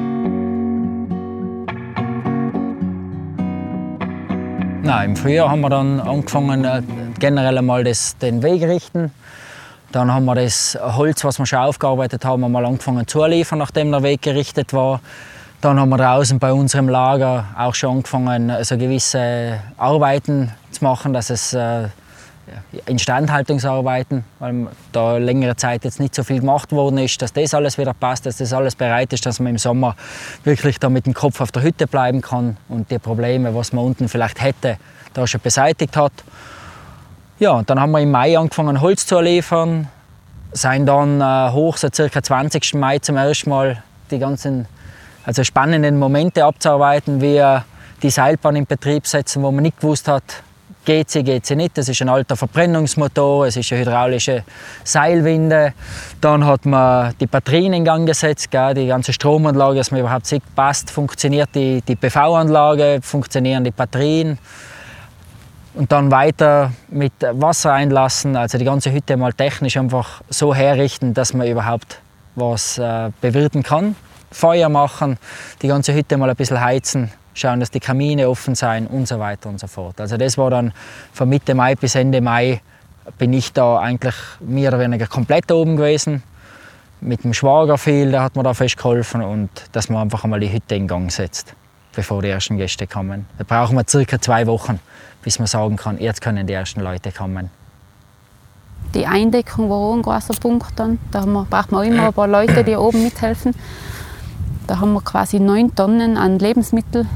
Nein, 4.83 5.11
im 5.11 5.17
Frühjahr 5.17 5.49
haben 5.49 5.61
wir 5.61 5.71
dann 5.71 6.01
angefangen, 6.01 6.65
äh, 6.65 6.83
generell 7.21 7.57
einmal 7.57 7.85
das, 7.85 8.19
den 8.19 8.43
Weg 8.43 8.65
richten. 8.65 9.13
Dann 9.93 10.13
haben 10.13 10.25
wir 10.25 10.35
das 10.35 10.77
Holz, 10.83 11.23
was 11.23 11.39
wir 11.39 11.47
schon 11.47 11.61
aufgearbeitet 11.61 12.25
haben, 12.25 12.51
mal 12.51 12.67
angefangen 12.67 13.07
zu 13.07 13.25
liefern, 13.27 13.61
nachdem 13.61 13.93
der 13.93 14.03
Weg 14.03 14.23
gerichtet 14.23 14.73
war. 14.73 15.01
Dann 15.65 15.81
haben 15.81 15.89
wir 15.89 15.97
draußen 15.97 16.39
bei 16.39 16.53
unserem 16.53 16.91
Lager 16.91 17.47
auch 17.57 17.75
schon 17.75 17.97
angefangen, 17.97 18.51
also 18.51 18.77
gewisse 18.77 19.61
Arbeiten 19.79 20.53
zu 20.71 20.85
machen, 20.85 21.15
dass 21.15 21.31
es 21.31 21.55
äh, 21.55 21.89
Instandhaltungsarbeiten, 22.85 24.25
weil 24.41 24.67
da 24.93 25.17
längere 25.17 25.57
Zeit 25.57 25.85
jetzt 25.85 26.01
nicht 26.01 26.15
so 26.15 26.23
viel 26.23 26.41
gemacht 26.41 26.71
worden 26.71 26.99
ist, 26.99 27.23
dass 27.23 27.33
das 27.33 27.55
alles 27.55 27.79
wieder 27.79 27.95
passt, 27.95 28.27
dass 28.27 28.37
das 28.37 28.53
alles 28.53 28.75
bereit 28.75 29.15
ist, 29.15 29.25
dass 29.25 29.41
man 29.41 29.53
im 29.53 29.59
Sommer 29.59 29.97
wirklich 30.43 30.79
da 30.79 30.91
mit 30.91 31.07
dem 31.07 31.15
Kopf 31.15 31.41
auf 31.41 31.51
der 31.51 31.63
Hütte 31.63 31.87
bleiben 31.87 32.21
kann 32.21 32.59
und 32.69 32.91
die 32.91 32.99
Probleme, 32.99 33.55
was 33.55 33.73
man 33.73 33.87
unten 33.87 34.11
vielleicht 34.11 34.43
hätte, 34.43 34.77
da 35.15 35.27
schon 35.27 35.41
beseitigt 35.41 35.97
hat. 35.97 36.13
Ja, 37.39 37.63
dann 37.63 37.81
haben 37.81 37.93
wir 37.93 38.01
im 38.01 38.11
Mai 38.11 38.37
angefangen 38.37 38.83
Holz 38.83 39.07
zu 39.07 39.19
liefern, 39.19 39.89
sind 40.53 40.85
dann 40.85 41.23
äh, 41.23 41.53
hoch, 41.53 41.79
so 41.79 41.89
circa 41.91 42.23
20. 42.23 42.75
Mai 42.75 42.99
zum 42.99 43.17
ersten 43.17 43.49
Mal 43.49 43.83
die 44.11 44.19
ganzen 44.19 44.67
also 45.25 45.45
spannenden 45.45 45.99
Momente 45.99 46.45
abzuarbeiten, 46.45 47.21
wie 47.21 47.43
die 48.03 48.11
Seilbahn 48.11 48.57
in 48.57 48.67
Betrieb 48.67 49.07
setzen, 49.07 49.43
wo 49.43 49.51
man 49.51 49.63
nicht 49.63 49.81
gewusst 49.81 50.09
hat, 50.09 50.23
geht 50.85 51.11
sie, 51.11 51.23
geht 51.23 51.47
sie 51.47 51.57
nicht. 51.57 51.77
Das 51.79 51.89
ist 51.89 52.01
ein 52.03 52.09
alter 52.09 52.37
Verbrennungsmotor, 52.37 53.47
es 53.47 53.57
ist 53.57 53.73
eine 53.73 53.81
hydraulische 53.81 54.45
Seilwinde. 54.85 55.73
Dann 56.21 56.45
hat 56.45 56.67
man 56.67 57.15
die 57.21 57.27
Batterien 57.27 57.73
in 57.73 57.85
Gang 57.85 58.07
gesetzt, 58.07 58.51
gell, 58.51 58.75
die 58.75 58.87
ganze 58.87 59.13
Stromanlage, 59.13 59.77
dass 59.77 59.91
man 59.91 60.01
überhaupt 60.01 60.27
sieht, 60.27 60.43
passt, 60.55 60.91
funktioniert 60.91 61.51
die, 61.55 61.81
die 61.83 61.97
PV-Anlage, 61.97 63.01
funktionieren 63.03 63.65
die 63.65 63.71
Batterien. 63.71 64.39
Und 65.75 65.91
dann 65.91 66.11
weiter 66.11 66.71
mit 66.89 67.15
Wasser 67.33 67.73
einlassen, 67.73 68.37
also 68.37 68.59
die 68.59 68.65
ganze 68.65 68.93
Hütte 68.93 69.17
mal 69.17 69.33
technisch 69.33 69.77
einfach 69.77 70.23
so 70.29 70.55
herrichten, 70.55 71.15
dass 71.15 71.35
man 71.35 71.49
überhaupt 71.49 71.99
was 72.37 72.79
äh, 72.79 73.11
bewirten 73.21 73.63
kann. 73.65 73.97
Feuer 74.35 74.69
machen, 74.69 75.17
die 75.63 75.69
ganze 75.69 75.95
Hütte 75.95 76.17
mal 76.17 76.29
ein 76.29 76.37
bisschen 76.37 76.61
heizen, 76.61 77.11
schauen, 77.35 77.61
dass 77.61 77.71
die 77.71 77.81
Kamine 77.81 78.29
offen 78.29 78.55
sind 78.55 78.87
und 78.89 79.07
so 79.07 79.19
weiter 79.19 79.49
und 79.49 79.61
so 79.61 79.67
fort. 79.67 80.01
Also 80.01 80.17
das 80.17 80.37
war 80.37 80.51
dann 80.51 80.73
von 81.13 81.29
Mitte 81.29 81.55
Mai 81.55 81.75
bis 81.75 81.95
Ende 81.95 82.21
Mai 82.21 82.61
bin 83.19 83.33
ich 83.33 83.53
da 83.53 83.79
eigentlich 83.79 84.15
mehr 84.41 84.71
oder 84.71 84.81
weniger 84.81 85.07
komplett 85.07 85.53
oben 85.53 85.77
gewesen. 85.77 86.23
Mit 87.01 87.23
dem 87.25 87.35
Schwager 87.35 87.77
viel, 87.77 88.11
der 88.11 88.23
hat 88.23 88.35
mir 88.35 88.43
da 88.43 88.55
festgeholfen 88.55 89.23
und 89.23 89.51
dass 89.73 89.89
man 89.89 90.03
einfach 90.03 90.25
einmal 90.25 90.41
die 90.41 90.51
Hütte 90.51 90.75
in 90.75 90.89
Gang 90.89 91.13
setzt, 91.13 91.55
bevor 91.95 92.23
die 92.23 92.29
ersten 92.29 92.57
Gäste 92.57 92.87
kommen. 92.87 93.27
Da 93.37 93.45
brauchen 93.45 93.77
wir 93.77 93.85
circa 93.87 94.19
zwei 94.21 94.47
Wochen, 94.47 94.81
bis 95.23 95.39
man 95.39 95.47
sagen 95.47 95.77
kann, 95.77 95.99
jetzt 95.99 96.23
können 96.23 96.47
die 96.47 96.55
ersten 96.55 96.81
Leute 96.81 97.13
kommen. 97.13 97.51
Die 98.95 99.07
Eindeckung 99.07 99.69
war 99.69 99.77
auch 99.77 99.95
ein 99.95 100.03
großer 100.03 100.35
Punkt 100.35 100.79
dann. 100.79 100.99
Da 101.11 101.25
braucht 101.25 101.73
man 101.73 101.87
immer 101.87 102.07
ein 102.07 102.13
paar 102.13 102.29
Leute, 102.29 102.65
die 102.65 102.77
oben 102.77 103.03
mithelfen. 103.03 103.55
Da 104.67 104.81
haben 104.81 104.93
wir 104.93 105.03
quasi 105.03 105.39
neun 105.41 105.75
Tonnen 105.75 106.17
an 106.17 106.39
Lebensmitteln 106.39 107.09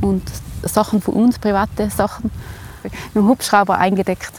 und 0.00 0.22
Sachen 0.62 1.02
von 1.02 1.14
uns, 1.14 1.38
private 1.38 1.90
Sachen, 1.90 2.30
mit 2.82 2.92
dem 3.14 3.28
Hubschrauber 3.28 3.78
eingedeckt. 3.78 4.32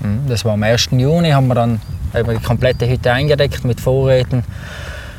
Mhm, 0.00 0.28
das 0.28 0.44
war 0.44 0.54
am 0.54 0.62
1. 0.62 0.88
Juni, 0.92 1.30
haben 1.30 1.48
wir 1.48 1.54
dann 1.54 1.80
die 2.14 2.42
komplette 2.42 2.88
Hütte 2.88 3.12
eingedeckt 3.12 3.64
mit 3.64 3.80
Vorräten. 3.80 4.44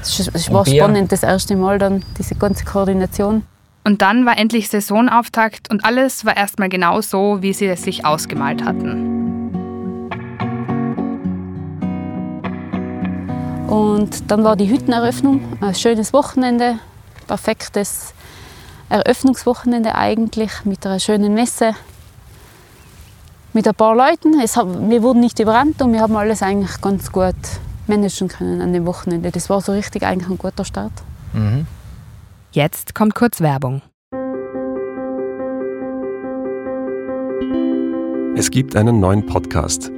Es 0.02 0.52
war 0.52 0.66
spannend, 0.66 1.12
das 1.12 1.24
erste 1.24 1.56
Mal 1.56 1.80
dann, 1.80 2.04
diese 2.18 2.36
ganze 2.36 2.66
Koordination. 2.66 3.44
Und 3.86 4.02
dann 4.02 4.26
war 4.26 4.38
endlich 4.38 4.70
Saisonauftakt 4.70 5.70
und 5.70 5.84
alles 5.86 6.26
war 6.26 6.38
erstmal 6.38 6.70
genau 6.70 7.02
so, 7.02 7.42
wie 7.42 7.54
sie 7.54 7.68
es 7.68 7.84
sich 7.84 8.06
ausgemalt 8.06 8.64
hatten. 8.64 9.13
Und 13.74 14.30
dann 14.30 14.44
war 14.44 14.56
die 14.56 14.70
Hütteneröffnung, 14.70 15.58
ein 15.60 15.74
schönes 15.74 16.14
Wochenende, 16.14 16.78
perfektes 17.26 18.14
Eröffnungswochenende 18.90 19.96
eigentlich 19.96 20.64
mit 20.64 20.86
einer 20.86 21.00
schönen 21.00 21.34
Messe, 21.34 21.74
mit 23.52 23.68
ein 23.68 23.74
paar 23.74 23.96
Leuten. 23.96 24.40
Es 24.40 24.58
hat, 24.58 24.68
wir 24.68 25.02
wurden 25.02 25.22
nicht 25.22 25.40
überrannt 25.40 25.82
und 25.82 25.92
wir 25.92 26.02
haben 26.02 26.16
alles 26.16 26.44
eigentlich 26.44 26.82
ganz 26.82 27.12
gut 27.12 27.34
managen 27.88 28.28
können 28.28 28.62
an 28.62 28.74
dem 28.74 28.86
Wochenende. 28.86 29.32
Das 29.32 29.50
war 29.50 29.60
so 29.60 29.72
richtig 29.72 30.04
eigentlich 30.04 30.30
ein 30.30 30.38
guter 30.38 30.66
Start. 30.66 30.94
Mhm. 31.34 31.66
Jetzt 32.52 32.94
kommt 32.94 33.16
kurz 33.16 33.42
Werbung. 33.42 33.82
Es 38.36 38.52
gibt 38.52 38.76
einen 38.76 39.00
neuen 39.00 39.26
Podcast 39.26 39.92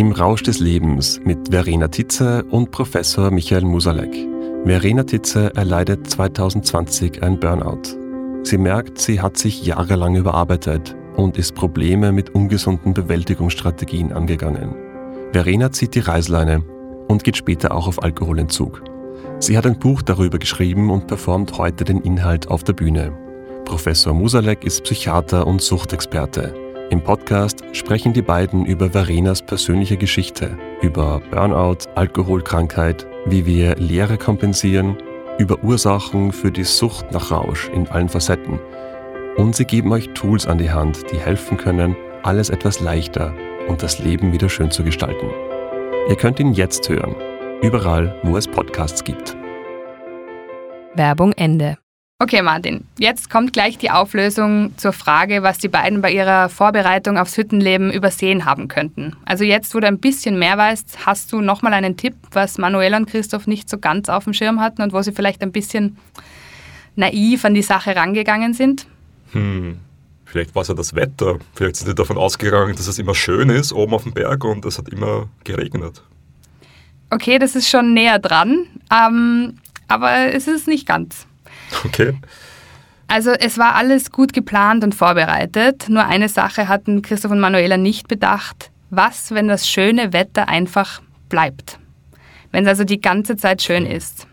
im 0.00 0.12
Rausch 0.12 0.42
des 0.42 0.60
Lebens 0.60 1.20
mit 1.24 1.50
Verena 1.50 1.86
Titze 1.88 2.42
und 2.44 2.70
Professor 2.70 3.30
Michael 3.30 3.66
Musalek. 3.66 4.26
Verena 4.64 5.02
Titze 5.02 5.54
erleidet 5.54 6.08
2020 6.08 7.22
ein 7.22 7.38
Burnout. 7.38 7.82
Sie 8.42 8.56
merkt, 8.56 8.98
sie 8.98 9.20
hat 9.20 9.36
sich 9.36 9.66
jahrelang 9.66 10.16
überarbeitet 10.16 10.96
und 11.16 11.36
ist 11.36 11.54
Probleme 11.54 12.12
mit 12.12 12.30
ungesunden 12.30 12.94
Bewältigungsstrategien 12.94 14.10
angegangen. 14.14 14.74
Verena 15.32 15.70
zieht 15.70 15.94
die 15.94 16.00
Reißleine 16.00 16.64
und 17.08 17.22
geht 17.22 17.36
später 17.36 17.74
auch 17.74 17.86
auf 17.86 18.02
Alkoholentzug. 18.02 18.82
Sie 19.38 19.58
hat 19.58 19.66
ein 19.66 19.78
Buch 19.78 20.00
darüber 20.00 20.38
geschrieben 20.38 20.88
und 20.88 21.08
performt 21.08 21.58
heute 21.58 21.84
den 21.84 22.00
Inhalt 22.00 22.48
auf 22.48 22.64
der 22.64 22.72
Bühne. 22.72 23.12
Professor 23.66 24.14
Musalek 24.14 24.64
ist 24.64 24.82
Psychiater 24.82 25.46
und 25.46 25.60
Suchtexperte. 25.60 26.69
Im 26.90 27.04
Podcast 27.04 27.62
sprechen 27.70 28.12
die 28.12 28.20
beiden 28.20 28.66
über 28.66 28.90
Verenas 28.90 29.42
persönliche 29.42 29.96
Geschichte, 29.96 30.58
über 30.82 31.22
Burnout, 31.30 31.88
Alkoholkrankheit, 31.94 33.06
wie 33.26 33.46
wir 33.46 33.76
Lehre 33.76 34.18
kompensieren, 34.18 34.96
über 35.38 35.62
Ursachen 35.62 36.32
für 36.32 36.50
die 36.50 36.64
Sucht 36.64 37.12
nach 37.12 37.30
Rausch 37.30 37.68
in 37.68 37.86
allen 37.86 38.08
Facetten. 38.08 38.58
Und 39.36 39.54
sie 39.54 39.66
geben 39.66 39.92
euch 39.92 40.08
Tools 40.14 40.48
an 40.48 40.58
die 40.58 40.72
Hand, 40.72 41.04
die 41.12 41.18
helfen 41.18 41.56
können, 41.56 41.94
alles 42.24 42.50
etwas 42.50 42.80
leichter 42.80 43.32
und 43.68 43.84
das 43.84 44.00
Leben 44.00 44.32
wieder 44.32 44.48
schön 44.48 44.72
zu 44.72 44.82
gestalten. 44.82 45.30
Ihr 46.08 46.16
könnt 46.16 46.40
ihn 46.40 46.54
jetzt 46.54 46.88
hören, 46.88 47.14
überall, 47.62 48.18
wo 48.24 48.36
es 48.36 48.48
Podcasts 48.48 49.04
gibt. 49.04 49.36
Werbung 50.96 51.30
Ende. 51.36 51.78
Okay, 52.22 52.42
Martin, 52.42 52.84
jetzt 52.98 53.30
kommt 53.30 53.54
gleich 53.54 53.78
die 53.78 53.90
Auflösung 53.90 54.76
zur 54.76 54.92
Frage, 54.92 55.42
was 55.42 55.56
die 55.56 55.68
beiden 55.68 56.02
bei 56.02 56.12
ihrer 56.12 56.50
Vorbereitung 56.50 57.16
aufs 57.16 57.34
Hüttenleben 57.38 57.90
übersehen 57.90 58.44
haben 58.44 58.68
könnten. 58.68 59.16
Also 59.24 59.44
jetzt, 59.44 59.74
wo 59.74 59.80
du 59.80 59.86
ein 59.86 59.98
bisschen 59.98 60.38
mehr 60.38 60.58
weißt, 60.58 61.06
hast 61.06 61.32
du 61.32 61.40
nochmal 61.40 61.72
einen 61.72 61.96
Tipp, 61.96 62.12
was 62.32 62.58
Manuela 62.58 62.98
und 62.98 63.06
Christoph 63.06 63.46
nicht 63.46 63.70
so 63.70 63.78
ganz 63.78 64.10
auf 64.10 64.24
dem 64.24 64.34
Schirm 64.34 64.60
hatten 64.60 64.82
und 64.82 64.92
wo 64.92 65.00
sie 65.00 65.12
vielleicht 65.12 65.40
ein 65.40 65.50
bisschen 65.50 65.96
naiv 66.94 67.46
an 67.46 67.54
die 67.54 67.62
Sache 67.62 67.96
rangegangen 67.96 68.52
sind? 68.52 68.86
Hm, 69.32 69.78
vielleicht 70.26 70.54
war 70.54 70.60
es 70.60 70.68
ja 70.68 70.74
das 70.74 70.94
Wetter. 70.94 71.38
Vielleicht 71.54 71.76
sind 71.76 71.86
sie 71.88 71.94
davon 71.94 72.18
ausgegangen, 72.18 72.76
dass 72.76 72.86
es 72.86 72.98
immer 72.98 73.14
schön 73.14 73.48
ist 73.48 73.72
oben 73.72 73.94
auf 73.94 74.02
dem 74.02 74.12
Berg 74.12 74.44
und 74.44 74.66
es 74.66 74.76
hat 74.76 74.90
immer 74.90 75.30
geregnet. 75.44 76.02
Okay, 77.08 77.38
das 77.38 77.56
ist 77.56 77.70
schon 77.70 77.94
näher 77.94 78.18
dran, 78.18 78.66
ähm, 78.92 79.56
aber 79.88 80.34
es 80.34 80.48
ist 80.48 80.68
nicht 80.68 80.86
ganz. 80.86 81.26
Okay. 81.84 82.14
Also 83.08 83.32
es 83.32 83.58
war 83.58 83.74
alles 83.74 84.12
gut 84.12 84.32
geplant 84.32 84.84
und 84.84 84.94
vorbereitet. 84.94 85.88
Nur 85.88 86.06
eine 86.06 86.28
Sache 86.28 86.68
hatten 86.68 87.02
Christoph 87.02 87.32
und 87.32 87.40
Manuela 87.40 87.76
nicht 87.76 88.06
bedacht. 88.06 88.70
Was, 88.90 89.32
wenn 89.32 89.48
das 89.48 89.68
schöne 89.68 90.12
Wetter 90.12 90.48
einfach 90.48 91.02
bleibt? 91.28 91.78
Wenn 92.52 92.64
es 92.64 92.68
also 92.68 92.84
die 92.84 93.00
ganze 93.00 93.36
Zeit 93.36 93.62
schön 93.62 93.86
ist. 93.86 94.26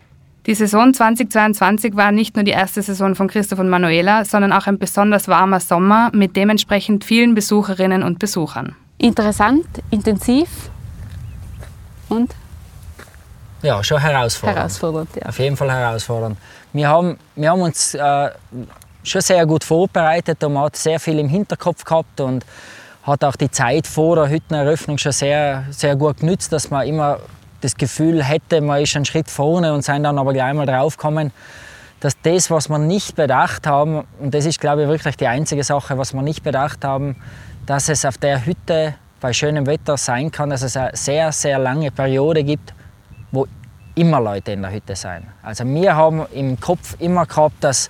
Die 0.46 0.54
Saison 0.54 0.94
2022 0.94 1.94
war 1.94 2.10
nicht 2.10 2.36
nur 2.36 2.44
die 2.44 2.52
erste 2.52 2.80
Saison 2.80 3.14
von 3.14 3.28
Christoph 3.28 3.58
und 3.58 3.68
Manuela, 3.68 4.24
sondern 4.24 4.52
auch 4.52 4.66
ein 4.66 4.78
besonders 4.78 5.28
warmer 5.28 5.60
Sommer 5.60 6.10
mit 6.14 6.36
dementsprechend 6.36 7.04
vielen 7.04 7.34
Besucherinnen 7.34 8.02
und 8.02 8.18
Besuchern. 8.18 8.74
Interessant, 8.96 9.66
intensiv 9.90 10.48
und 12.08 12.34
ja, 13.62 13.82
schon 13.82 13.98
herausfordernd. 13.98 14.58
Herausfordernd, 14.58 15.08
ja. 15.16 15.28
Auf 15.28 15.38
jeden 15.38 15.56
Fall 15.56 15.70
herausfordernd. 15.70 16.38
Wir 16.72 16.88
haben, 16.88 17.18
wir 17.34 17.50
haben 17.50 17.62
uns 17.62 17.94
äh, 17.94 18.30
schon 19.02 19.20
sehr 19.20 19.46
gut 19.46 19.64
vorbereitet 19.64 20.42
und 20.44 20.52
man 20.54 20.64
hat 20.64 20.76
sehr 20.76 21.00
viel 21.00 21.18
im 21.18 21.28
Hinterkopf 21.28 21.84
gehabt 21.84 22.20
und 22.20 22.44
hat 23.02 23.24
auch 23.24 23.36
die 23.36 23.50
Zeit 23.50 23.86
vor 23.86 24.16
der 24.16 24.28
Hütteneröffnung 24.28 24.98
schon 24.98 25.12
sehr, 25.12 25.64
sehr 25.70 25.96
gut 25.96 26.18
genützt, 26.18 26.52
dass 26.52 26.70
man 26.70 26.86
immer 26.86 27.20
das 27.60 27.74
Gefühl 27.74 28.22
hätte, 28.22 28.60
man 28.60 28.82
ist 28.82 28.94
einen 28.94 29.04
Schritt 29.04 29.30
vorne 29.30 29.72
und 29.72 29.82
sind 29.82 30.04
dann 30.04 30.18
aber 30.18 30.32
gleich 30.32 30.54
mal 30.54 30.66
draufgekommen, 30.66 31.32
dass 32.00 32.20
das, 32.22 32.50
was 32.50 32.68
wir 32.68 32.78
nicht 32.78 33.16
bedacht 33.16 33.66
haben, 33.66 34.06
und 34.20 34.32
das 34.34 34.44
ist, 34.44 34.60
glaube 34.60 34.82
ich, 34.82 34.88
wirklich 34.88 35.16
die 35.16 35.26
einzige 35.26 35.64
Sache, 35.64 35.98
was 35.98 36.14
wir 36.14 36.22
nicht 36.22 36.44
bedacht 36.44 36.84
haben, 36.84 37.16
dass 37.66 37.88
es 37.88 38.04
auf 38.04 38.18
der 38.18 38.46
Hütte 38.46 38.94
bei 39.20 39.32
schönem 39.32 39.66
Wetter 39.66 39.96
sein 39.96 40.30
kann, 40.30 40.50
dass 40.50 40.62
es 40.62 40.76
eine 40.76 40.90
sehr, 40.94 41.32
sehr 41.32 41.58
lange 41.58 41.90
Periode 41.90 42.44
gibt, 42.44 42.72
wo 43.32 43.46
immer 43.98 44.20
Leute 44.20 44.52
in 44.52 44.62
der 44.62 44.72
Hütte 44.72 44.96
sind. 44.96 45.24
Also 45.42 45.64
wir 45.64 45.94
haben 45.96 46.26
im 46.32 46.58
Kopf 46.60 46.96
immer 46.98 47.26
gehabt, 47.26 47.56
dass 47.62 47.88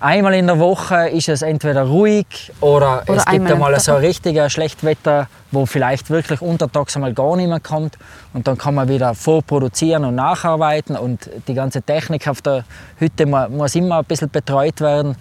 Einmal 0.00 0.34
in 0.34 0.46
der 0.48 0.58
Woche 0.58 1.08
ist 1.08 1.30
es 1.30 1.40
entweder 1.40 1.84
ruhig 1.84 2.52
oder, 2.60 3.04
Oder 3.08 3.16
es 3.16 3.24
gibt 3.24 3.50
einmal 3.50 3.78
so 3.80 3.92
ein 3.92 3.98
richtiges 4.04 4.52
Schlechtwetter, 4.52 5.28
wo 5.50 5.64
vielleicht 5.64 6.10
wirklich 6.10 6.42
untertags 6.42 6.94
einmal 6.96 7.14
gar 7.14 7.36
niemand 7.36 7.64
kommt. 7.64 7.96
Und 8.34 8.46
dann 8.46 8.58
kann 8.58 8.74
man 8.74 8.88
wieder 8.88 9.14
vorproduzieren 9.14 10.04
und 10.04 10.16
nacharbeiten. 10.16 10.96
Und 10.96 11.30
die 11.48 11.54
ganze 11.54 11.80
Technik 11.80 12.28
auf 12.28 12.42
der 12.42 12.64
Hütte 12.98 13.24
mu- 13.24 13.48
muss 13.48 13.76
immer 13.76 14.00
ein 14.00 14.04
bisschen 14.04 14.28
betreut 14.28 14.82
werden. 14.82 15.16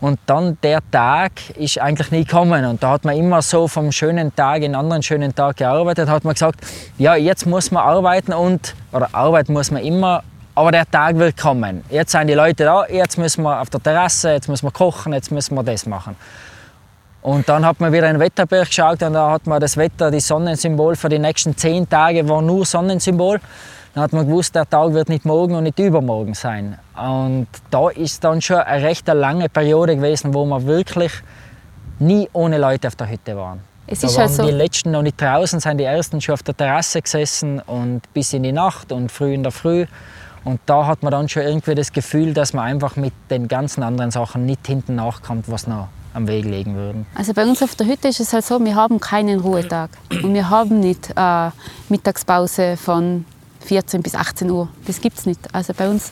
Und 0.00 0.18
dann 0.26 0.56
der 0.62 0.80
Tag 0.90 1.32
ist 1.56 1.78
eigentlich 1.78 2.10
nie 2.10 2.24
gekommen. 2.24 2.64
Und 2.64 2.82
da 2.82 2.92
hat 2.92 3.04
man 3.04 3.16
immer 3.16 3.42
so 3.42 3.68
vom 3.68 3.92
schönen 3.92 4.34
Tag 4.34 4.58
in 4.58 4.64
einen 4.66 4.74
anderen 4.76 5.02
schönen 5.02 5.34
Tag 5.34 5.56
gearbeitet. 5.56 6.08
Hat 6.08 6.24
man 6.24 6.34
gesagt, 6.34 6.60
ja, 6.96 7.14
jetzt 7.14 7.46
muss 7.46 7.70
man 7.70 7.82
arbeiten 7.82 8.32
und, 8.32 8.74
oder 8.92 9.08
arbeiten 9.12 9.52
muss 9.52 9.70
man 9.70 9.82
immer, 9.82 10.22
aber 10.54 10.72
der 10.72 10.90
Tag 10.90 11.16
wird 11.16 11.36
kommen. 11.36 11.84
Jetzt 11.90 12.12
sind 12.12 12.28
die 12.28 12.34
Leute 12.34 12.64
da, 12.64 12.86
jetzt 12.86 13.18
müssen 13.18 13.42
wir 13.42 13.60
auf 13.60 13.70
der 13.70 13.82
Terrasse, 13.82 14.32
jetzt 14.32 14.48
müssen 14.48 14.66
wir 14.66 14.72
kochen, 14.72 15.12
jetzt 15.12 15.30
müssen 15.30 15.54
wir 15.54 15.62
das 15.62 15.86
machen. 15.86 16.16
Und 17.22 17.48
dann 17.50 17.66
hat 17.66 17.80
man 17.80 17.92
wieder 17.92 18.06
in 18.06 18.14
den 18.14 18.20
Wetterbericht 18.20 18.70
geschaut 18.70 19.02
und 19.02 19.12
da 19.12 19.30
hat 19.30 19.46
man 19.46 19.60
das 19.60 19.76
Wetter, 19.76 20.10
das 20.10 20.26
Sonnensymbol 20.26 20.96
für 20.96 21.10
die 21.10 21.18
nächsten 21.18 21.54
zehn 21.56 21.86
Tage 21.88 22.26
war 22.26 22.40
nur 22.40 22.64
Sonnensymbol. 22.64 23.40
Dann 23.94 24.04
hat 24.04 24.12
man 24.12 24.26
gewusst, 24.26 24.54
der 24.54 24.68
Tag 24.68 24.92
wird 24.92 25.08
nicht 25.08 25.24
morgen 25.24 25.54
und 25.54 25.64
nicht 25.64 25.78
übermorgen 25.78 26.34
sein. 26.34 26.78
Und 26.96 27.48
da 27.70 27.88
ist 27.90 28.22
dann 28.22 28.40
schon 28.40 28.58
eine 28.58 28.84
recht 28.84 29.08
lange 29.08 29.48
Periode 29.48 29.96
gewesen, 29.96 30.32
wo 30.32 30.44
wir 30.44 30.64
wirklich 30.66 31.12
nie 31.98 32.28
ohne 32.32 32.58
Leute 32.58 32.88
auf 32.88 32.96
der 32.96 33.10
Hütte 33.10 33.36
waren. 33.36 33.60
Es 33.86 34.00
da 34.00 34.06
ist 34.06 34.16
waren 34.16 34.26
halt 34.28 34.36
so- 34.36 34.44
die 34.44 34.52
letzten 34.52 34.92
noch 34.92 35.02
nicht 35.02 35.20
draußen, 35.20 35.58
sind 35.58 35.78
die 35.78 35.84
ersten 35.84 36.20
schon 36.20 36.34
auf 36.34 36.42
der 36.44 36.56
Terrasse 36.56 37.02
gesessen 37.02 37.60
und 37.66 38.02
bis 38.14 38.32
in 38.32 38.44
die 38.44 38.52
Nacht 38.52 38.92
und 38.92 39.10
früh 39.10 39.34
in 39.34 39.42
der 39.42 39.50
Früh. 39.52 39.86
Und 40.44 40.60
da 40.66 40.86
hat 40.86 41.02
man 41.02 41.10
dann 41.10 41.28
schon 41.28 41.42
irgendwie 41.42 41.74
das 41.74 41.92
Gefühl, 41.92 42.32
dass 42.32 42.52
man 42.54 42.64
einfach 42.64 42.96
mit 42.96 43.12
den 43.28 43.48
ganzen 43.48 43.82
anderen 43.82 44.10
Sachen 44.12 44.46
nicht 44.46 44.66
hinten 44.66 44.94
nachkommt, 44.94 45.50
was 45.50 45.66
noch 45.66 45.88
am 46.14 46.26
Weg 46.28 46.44
liegen 46.44 46.74
würden. 46.76 47.06
Also 47.14 47.34
bei 47.34 47.42
uns 47.44 47.62
auf 47.62 47.74
der 47.74 47.86
Hütte 47.86 48.08
ist 48.08 48.20
es 48.20 48.32
halt 48.32 48.44
so, 48.44 48.58
wir 48.64 48.74
haben 48.74 49.00
keinen 49.00 49.40
Ruhetag. 49.40 49.90
Und 50.22 50.32
wir 50.32 50.48
haben 50.48 50.80
nicht 50.80 51.10
äh, 51.16 51.50
Mittagspause 51.88 52.76
von 52.76 53.24
14 53.60 54.02
bis 54.02 54.14
18 54.14 54.50
Uhr. 54.50 54.68
Das 54.86 55.00
gibt 55.00 55.18
es 55.18 55.26
nicht. 55.26 55.40
Also 55.54 55.72
bei 55.74 55.88
uns 55.88 56.10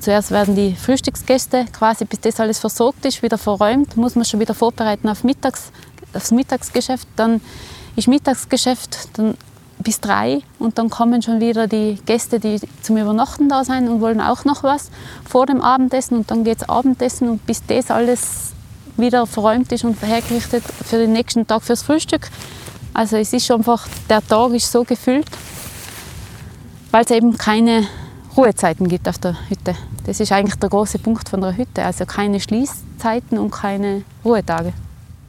zuerst 0.00 0.30
werden 0.30 0.54
die 0.54 0.74
Frühstücksgäste 0.74 1.66
quasi, 1.72 2.04
bis 2.04 2.20
das 2.20 2.40
alles 2.40 2.58
versorgt 2.58 3.04
ist, 3.04 3.22
wieder 3.22 3.38
verräumt, 3.38 3.96
muss 3.96 4.14
man 4.14 4.24
schon 4.24 4.40
wieder 4.40 4.54
vorbereiten 4.54 5.08
auf 5.08 5.24
Mittags, 5.24 5.70
aufs 6.12 6.30
Mittagsgeschäft. 6.30 7.08
Dann 7.16 7.40
ist 7.96 8.08
Mittagsgeschäft 8.08 9.08
dann 9.14 9.36
bis 9.78 10.00
drei 10.00 10.40
und 10.58 10.78
dann 10.78 10.90
kommen 10.90 11.22
schon 11.22 11.40
wieder 11.40 11.66
die 11.66 11.98
Gäste, 12.06 12.40
die 12.40 12.60
zum 12.82 12.96
Übernachten 12.96 13.48
da 13.48 13.64
sind 13.64 13.88
und 13.88 14.00
wollen 14.00 14.20
auch 14.20 14.44
noch 14.44 14.62
was 14.62 14.90
vor 15.28 15.46
dem 15.46 15.60
Abendessen 15.60 16.18
und 16.18 16.30
dann 16.30 16.44
geht 16.44 16.58
es 16.62 16.68
Abendessen 16.68 17.28
und 17.28 17.46
bis 17.46 17.62
das 17.66 17.90
alles 17.90 18.52
wieder 18.96 19.26
verräumt 19.26 19.70
ist 19.72 19.84
und 19.84 20.00
hergerichtet 20.02 20.64
für 20.84 20.96
den 20.96 21.12
nächsten 21.12 21.46
Tag 21.46 21.62
fürs 21.62 21.82
Frühstück. 21.82 22.28
Also 22.94 23.16
es 23.16 23.32
ist 23.32 23.50
einfach, 23.50 23.86
der 24.08 24.26
Tag 24.26 24.52
ist 24.52 24.72
so 24.72 24.82
gefüllt, 24.82 25.26
weil 26.96 27.04
es 27.04 27.10
eben 27.10 27.36
keine 27.36 27.86
Ruhezeiten 28.38 28.88
gibt 28.88 29.06
auf 29.06 29.18
der 29.18 29.36
Hütte. 29.50 29.74
Das 30.06 30.18
ist 30.18 30.32
eigentlich 30.32 30.54
der 30.54 30.70
große 30.70 30.98
Punkt 30.98 31.28
von 31.28 31.42
der 31.42 31.54
Hütte. 31.54 31.84
Also 31.84 32.06
keine 32.06 32.40
Schließzeiten 32.40 33.36
und 33.36 33.50
keine 33.50 34.02
Ruhetage. 34.24 34.72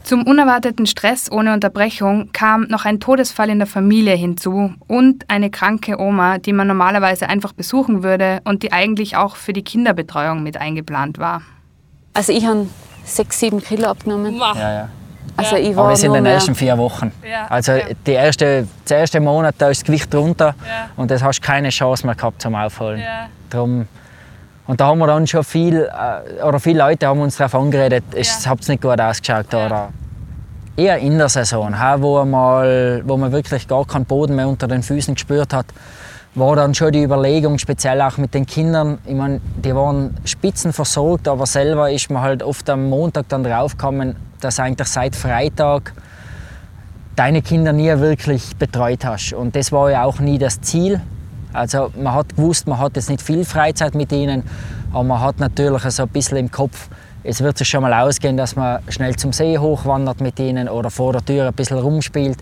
Zum 0.01 0.23
unerwarteten 0.23 0.85
Stress 0.85 1.29
ohne 1.29 1.53
Unterbrechung 1.53 2.29
kam 2.31 2.67
noch 2.69 2.85
ein 2.85 3.01
Todesfall 3.01 3.49
in 3.49 3.57
der 3.57 3.67
Familie 3.67 4.15
hinzu 4.15 4.75
und 4.87 5.29
eine 5.29 5.49
kranke 5.49 5.99
Oma, 5.99 6.37
die 6.37 6.53
man 6.53 6.67
normalerweise 6.67 7.27
einfach 7.27 7.51
besuchen 7.51 8.01
würde 8.01 8.39
und 8.45 8.63
die 8.63 8.71
eigentlich 8.71 9.17
auch 9.17 9.35
für 9.35 9.51
die 9.51 9.63
Kinderbetreuung 9.63 10.43
mit 10.43 10.55
eingeplant 10.55 11.17
war. 11.17 11.41
Also 12.13 12.31
ich 12.31 12.45
habe 12.45 12.67
sechs, 13.03 13.41
sieben 13.41 13.61
Kilo 13.61 13.89
abgenommen. 13.89 14.37
Ja, 14.37 14.55
ja. 14.55 14.89
Also 15.35 15.55
ich 15.55 15.75
war 15.75 15.83
Aber 15.85 15.91
das 15.91 16.01
in 16.03 16.07
nur 16.07 16.17
den 16.17 16.25
ersten 16.25 16.55
vier 16.55 16.77
Wochen. 16.77 17.11
Ja, 17.29 17.45
Also 17.49 17.73
ja. 17.73 17.85
die 18.05 18.11
erste, 18.13 18.67
der 18.89 18.97
erste 18.99 19.19
Monat 19.19 19.55
da 19.57 19.69
ist 19.69 19.81
das 19.81 19.85
Gewicht 19.85 20.13
runter 20.15 20.55
Ja. 20.65 20.89
und 20.95 21.11
das 21.11 21.21
hast 21.23 21.39
du 21.39 21.45
keine 21.45 21.69
Chance 21.69 22.05
mehr 22.05 22.15
gehabt 22.15 22.41
zum 22.41 22.55
Aufholen. 22.55 23.01
Drum, 23.49 23.87
und 24.67 24.81
da 24.81 24.87
haben 24.87 24.99
wir 24.99 25.07
dann 25.07 25.25
schon 25.27 25.43
viel, 25.43 25.81
äh, 25.83 26.43
oder 26.43 26.59
viele 26.59 26.79
Leute 26.79 27.07
haben 27.07 27.21
uns 27.21 27.37
darauf 27.37 27.55
angeredet, 27.55 28.03
es 28.15 28.43
Ja. 28.45 28.51
hat 28.51 28.67
nicht 28.67 28.81
gut 28.81 28.99
ausgeschaut. 28.99 29.47
Oder 29.53 29.89
eher 30.75 30.97
in 30.97 31.17
der 31.17 31.29
Saison, 31.29 31.73
wo, 31.97 32.23
mal, 32.25 33.01
wo 33.05 33.17
man 33.17 33.31
wirklich 33.31 33.67
gar 33.67 33.85
keinen 33.85 34.05
Boden 34.05 34.35
mehr 34.35 34.47
unter 34.47 34.67
den 34.67 34.83
Füßen 34.83 35.13
gespürt 35.15 35.53
hat, 35.53 35.65
war 36.35 36.55
dann 36.55 36.75
schon 36.75 36.91
die 36.91 37.01
Überlegung, 37.01 37.57
speziell 37.57 37.99
auch 38.01 38.17
mit 38.17 38.33
den 38.33 38.45
Kindern, 38.45 38.99
ich 39.05 39.15
meine, 39.15 39.41
die 39.63 39.73
waren 39.73 40.17
spitzenversorgt, 40.25 41.27
aber 41.27 41.45
selber 41.47 41.89
ist 41.89 42.11
man 42.11 42.21
halt 42.21 42.43
oft 42.43 42.69
am 42.69 42.89
Montag 42.89 43.27
dann 43.29 43.43
draufgekommen, 43.43 44.15
dass 44.41 44.59
eigentlich 44.59 44.87
seit 44.87 45.15
Freitag 45.15 45.93
deine 47.15 47.41
Kinder 47.41 47.73
nie 47.73 47.89
wirklich 47.99 48.55
betreut 48.57 49.03
hast. 49.03 49.33
Und 49.33 49.55
das 49.55 49.71
war 49.71 49.89
ja 49.89 50.03
auch 50.03 50.19
nie 50.19 50.37
das 50.37 50.61
Ziel. 50.61 51.01
Also 51.51 51.91
man 51.97 52.13
hat 52.13 52.35
gewusst, 52.35 52.67
man 52.67 52.77
hat 52.77 52.95
jetzt 52.95 53.09
nicht 53.09 53.21
viel 53.21 53.43
Freizeit 53.43 53.95
mit 53.95 54.11
ihnen, 54.11 54.43
aber 54.91 55.03
man 55.03 55.21
hat 55.21 55.39
natürlich 55.39 55.81
so 55.83 56.03
ein 56.03 56.09
bisschen 56.09 56.37
im 56.37 56.51
Kopf, 56.51 56.89
es 57.23 57.41
wird 57.41 57.57
sich 57.57 57.67
schon 57.67 57.81
mal 57.81 57.93
ausgehen, 57.93 58.37
dass 58.37 58.55
man 58.55 58.79
schnell 58.89 59.15
zum 59.15 59.33
See 59.33 59.57
hochwandert 59.57 60.21
mit 60.21 60.39
ihnen 60.39 60.69
oder 60.69 60.89
vor 60.89 61.13
der 61.13 61.25
Tür 61.25 61.47
ein 61.47 61.53
bisschen 61.53 61.77
rumspielt. 61.77 62.37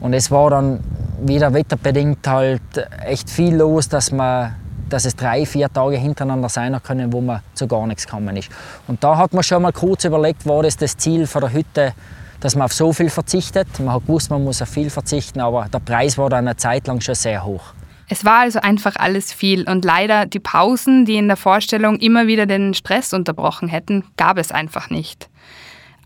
Und 0.00 0.12
es 0.12 0.30
war 0.30 0.50
dann 0.50 0.80
wieder 1.24 1.52
wetterbedingt 1.52 2.26
halt 2.26 2.60
echt 3.04 3.30
viel 3.30 3.56
los, 3.56 3.88
dass 3.88 4.12
man 4.12 4.54
dass 4.88 5.04
es 5.04 5.16
drei, 5.16 5.46
vier 5.46 5.72
Tage 5.72 5.96
hintereinander 5.96 6.48
sein 6.48 6.76
können, 6.82 7.12
wo 7.12 7.20
man 7.20 7.40
zu 7.54 7.66
gar 7.66 7.86
nichts 7.86 8.06
gekommen 8.06 8.36
ist. 8.36 8.50
Und 8.86 9.02
da 9.02 9.16
hat 9.16 9.32
man 9.32 9.42
schon 9.42 9.62
mal 9.62 9.72
kurz 9.72 10.04
überlegt, 10.04 10.46
war 10.46 10.62
das 10.62 10.76
das 10.76 10.96
Ziel 10.96 11.26
von 11.26 11.42
der 11.42 11.52
Hütte, 11.52 11.94
dass 12.40 12.54
man 12.54 12.66
auf 12.66 12.72
so 12.72 12.92
viel 12.92 13.10
verzichtet. 13.10 13.66
Man 13.78 13.92
hat 13.92 14.02
gewusst, 14.02 14.30
man 14.30 14.44
muss 14.44 14.62
auf 14.62 14.68
viel 14.68 14.90
verzichten, 14.90 15.40
aber 15.40 15.66
der 15.72 15.80
Preis 15.80 16.18
war 16.18 16.30
dann 16.30 16.46
eine 16.46 16.56
Zeit 16.56 16.86
lang 16.86 17.00
schon 17.00 17.14
sehr 17.14 17.44
hoch. 17.44 17.74
Es 18.10 18.24
war 18.24 18.40
also 18.40 18.60
einfach 18.60 18.96
alles 18.96 19.32
viel 19.32 19.68
und 19.68 19.84
leider 19.84 20.24
die 20.24 20.40
Pausen, 20.40 21.04
die 21.04 21.16
in 21.16 21.28
der 21.28 21.36
Vorstellung 21.36 21.98
immer 21.98 22.26
wieder 22.26 22.46
den 22.46 22.72
Stress 22.72 23.12
unterbrochen 23.12 23.68
hätten, 23.68 24.04
gab 24.16 24.38
es 24.38 24.50
einfach 24.50 24.88
nicht. 24.88 25.28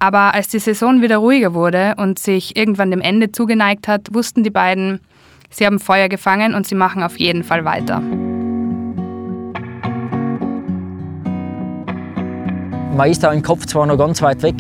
Aber 0.01 0.35
als 0.35 0.49
die 0.49 0.59
Saison 0.59 1.01
wieder 1.01 1.19
ruhiger 1.19 1.55
wurde 1.55 1.95
und 1.97 2.19
sich 2.19 2.57
irgendwann 2.57 2.91
dem 2.91 3.01
Ende 3.01 3.31
zugeneigt 3.31 3.87
hat, 3.87 4.13
wussten 4.13 4.43
die 4.43 4.51
beiden, 4.51 5.01
sie 5.49 5.65
haben 5.65 5.79
Feuer 5.79 6.09
gefangen 6.09 6.55
und 6.55 6.67
sie 6.67 6.75
machen 6.75 7.05
auf 7.05 7.21
jeden 7.21 7.45
Fall 7.45 7.65
weiter. 7.65 8.03
Man 12.95 13.11
ist 13.11 13.23
da 13.23 13.33
im 13.33 13.43
Kopf 13.43 13.65
zwar 13.65 13.87
noch 13.87 13.97
ganz 13.97 14.21
weit 14.21 14.43
weg, 14.43 14.57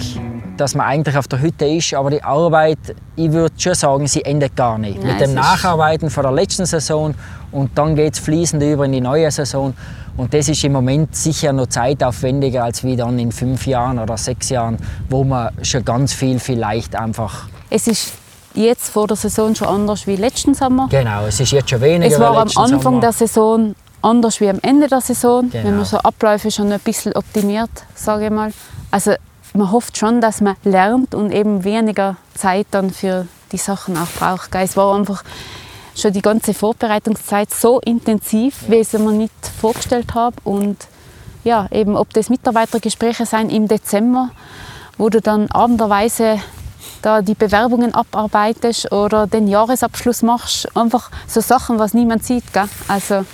dass 0.56 0.74
man 0.74 0.86
eigentlich 0.86 1.18
auf 1.18 1.28
der 1.28 1.42
Hütte 1.42 1.66
ist, 1.66 1.92
aber 1.92 2.08
die 2.10 2.22
Arbeit, 2.24 2.78
ich 3.14 3.30
würde 3.30 3.54
schon 3.58 3.74
sagen, 3.74 4.06
sie 4.06 4.24
endet 4.24 4.56
gar 4.56 4.78
nicht. 4.78 4.98
Nein, 4.98 5.06
Mit 5.06 5.20
dem 5.20 5.34
Nacharbeiten 5.34 6.08
von 6.08 6.22
der 6.22 6.32
letzten 6.32 6.64
Saison 6.64 7.14
und 7.50 7.76
dann 7.76 7.94
geht 7.94 8.14
es 8.14 8.20
fließend 8.20 8.62
über 8.62 8.86
in 8.86 8.92
die 8.92 9.02
neue 9.02 9.30
Saison. 9.30 9.74
Und 10.16 10.32
das 10.32 10.48
ist 10.48 10.64
im 10.64 10.72
Moment 10.72 11.14
sicher 11.14 11.52
noch 11.52 11.66
zeitaufwendiger 11.66 12.64
als 12.64 12.82
wie 12.84 12.96
dann 12.96 13.18
in 13.18 13.32
fünf 13.32 13.66
Jahren 13.66 13.98
oder 13.98 14.16
sechs 14.16 14.48
Jahren, 14.48 14.78
wo 15.10 15.24
man 15.24 15.50
schon 15.62 15.84
ganz 15.84 16.14
viel 16.14 16.38
vielleicht 16.38 16.96
einfach... 16.96 17.48
Es 17.68 17.86
ist 17.86 18.14
jetzt 18.54 18.88
vor 18.88 19.06
der 19.08 19.16
Saison 19.18 19.54
schon 19.54 19.68
anders 19.68 20.06
wie 20.06 20.16
letzten 20.16 20.54
Sommer. 20.54 20.88
Genau, 20.90 21.26
es 21.26 21.38
ist 21.38 21.52
jetzt 21.52 21.68
schon 21.68 21.82
weniger 21.82 22.14
Es 22.14 22.18
war 22.18 22.30
am 22.30 22.48
Anfang 22.48 22.80
Sommer. 22.80 23.00
der 23.00 23.12
Saison 23.12 23.74
anders 24.02 24.40
wie 24.40 24.48
am 24.48 24.58
Ende 24.62 24.88
der 24.88 25.00
Saison. 25.00 25.50
Genau. 25.50 25.64
Wenn 25.64 25.76
man 25.76 25.84
so 25.84 25.98
Abläufe 25.98 26.50
schon 26.50 26.72
ein 26.72 26.80
bisschen 26.80 27.14
optimiert, 27.14 27.70
sage 27.94 28.26
ich 28.26 28.30
mal. 28.30 28.52
Also 28.90 29.14
man 29.54 29.70
hofft 29.70 29.96
schon, 29.98 30.20
dass 30.20 30.40
man 30.40 30.56
lernt 30.64 31.14
und 31.14 31.32
eben 31.32 31.64
weniger 31.64 32.16
Zeit 32.34 32.66
dann 32.70 32.90
für 32.90 33.26
die 33.52 33.58
Sachen 33.58 33.96
auch 33.96 34.08
braucht. 34.18 34.50
gell. 34.50 34.62
Es 34.62 34.76
war 34.76 34.94
einfach 34.94 35.22
schon 35.94 36.12
die 36.12 36.22
ganze 36.22 36.54
Vorbereitungszeit 36.54 37.52
so 37.52 37.80
intensiv, 37.80 38.64
wie 38.68 38.76
ich 38.76 38.92
es 38.92 38.98
mir 38.98 39.12
nicht 39.12 39.32
vorgestellt 39.60 40.14
habe. 40.14 40.36
Und 40.44 40.88
ja, 41.44 41.66
eben 41.70 41.96
ob 41.96 42.12
das 42.14 42.30
Mitarbeitergespräche 42.30 43.26
sein 43.26 43.50
im 43.50 43.68
Dezember, 43.68 44.30
wo 44.96 45.08
du 45.08 45.20
dann 45.20 45.50
abenderweise 45.50 46.40
da 47.02 47.20
die 47.20 47.34
Bewerbungen 47.34 47.94
abarbeitest 47.94 48.92
oder 48.92 49.26
den 49.26 49.48
Jahresabschluss 49.48 50.22
machst. 50.22 50.74
Einfach 50.76 51.10
so 51.26 51.40
Sachen, 51.40 51.78
was 51.78 51.94
niemand 51.94 52.24
sieht. 52.24 52.52
Gell? 52.52 52.68
Also 52.88 53.24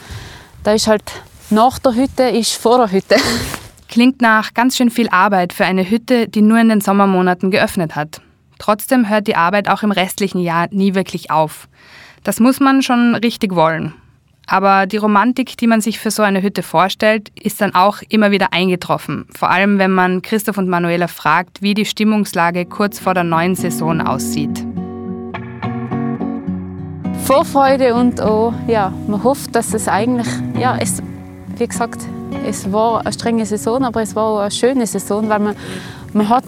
da 0.62 0.72
ist 0.72 0.86
halt 0.86 1.22
nach 1.50 1.78
der 1.78 1.94
Hütte 1.94 2.24
ist 2.24 2.54
vor 2.54 2.78
der 2.78 2.92
Hütte. 2.92 3.16
Klingt 3.88 4.20
nach 4.20 4.52
ganz 4.52 4.76
schön 4.76 4.90
viel 4.90 5.08
Arbeit 5.08 5.52
für 5.52 5.64
eine 5.64 5.88
Hütte, 5.88 6.28
die 6.28 6.42
nur 6.42 6.58
in 6.58 6.68
den 6.68 6.80
Sommermonaten 6.80 7.50
geöffnet 7.50 7.96
hat. 7.96 8.20
Trotzdem 8.58 9.08
hört 9.08 9.26
die 9.26 9.36
Arbeit 9.36 9.68
auch 9.68 9.82
im 9.82 9.92
restlichen 9.92 10.40
Jahr 10.40 10.68
nie 10.70 10.94
wirklich 10.94 11.30
auf. 11.30 11.68
Das 12.24 12.40
muss 12.40 12.60
man 12.60 12.82
schon 12.82 13.14
richtig 13.14 13.54
wollen. 13.54 13.94
Aber 14.46 14.86
die 14.86 14.96
Romantik, 14.96 15.56
die 15.58 15.66
man 15.66 15.80
sich 15.80 15.98
für 15.98 16.10
so 16.10 16.22
eine 16.22 16.42
Hütte 16.42 16.62
vorstellt, 16.62 17.30
ist 17.40 17.60
dann 17.60 17.74
auch 17.74 17.98
immer 18.08 18.30
wieder 18.30 18.52
eingetroffen. 18.52 19.26
Vor 19.36 19.50
allem, 19.50 19.78
wenn 19.78 19.90
man 19.90 20.22
Christoph 20.22 20.58
und 20.58 20.68
Manuela 20.68 21.06
fragt, 21.06 21.60
wie 21.60 21.74
die 21.74 21.84
Stimmungslage 21.84 22.64
kurz 22.64 22.98
vor 22.98 23.14
der 23.14 23.24
neuen 23.24 23.54
Saison 23.54 24.00
aussieht. 24.00 24.64
Vorfreude 27.28 27.94
und 27.94 28.22
auch, 28.22 28.54
ja, 28.68 28.90
man 29.06 29.22
hofft, 29.22 29.54
dass 29.54 29.74
es 29.74 29.86
eigentlich, 29.86 30.26
ja, 30.58 30.78
es, 30.80 31.02
wie 31.58 31.66
gesagt, 31.66 32.00
es 32.46 32.72
war 32.72 33.02
eine 33.02 33.12
strenge 33.12 33.44
Saison, 33.44 33.84
aber 33.84 34.00
es 34.00 34.16
war 34.16 34.24
auch 34.24 34.38
eine 34.38 34.50
schöne 34.50 34.86
Saison, 34.86 35.28
weil 35.28 35.38
man, 35.38 35.56
man 36.14 36.30
hat 36.30 36.46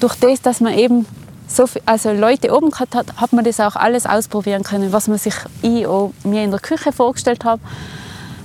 durch 0.00 0.16
das, 0.16 0.42
dass 0.42 0.60
man 0.60 0.74
eben 0.76 1.06
so 1.46 1.68
viel, 1.68 1.80
also 1.86 2.10
Leute 2.10 2.52
oben 2.52 2.72
gehabt 2.72 2.96
hat, 2.96 3.18
hat 3.18 3.32
man 3.32 3.44
das 3.44 3.60
auch 3.60 3.76
alles 3.76 4.04
ausprobieren 4.04 4.64
können, 4.64 4.92
was 4.92 5.06
man 5.06 5.16
sich 5.16 5.36
ich 5.62 5.86
auch 5.86 6.12
mir 6.24 6.42
in 6.42 6.50
der 6.50 6.58
Küche 6.58 6.90
vorgestellt 6.90 7.44
habe. 7.44 7.62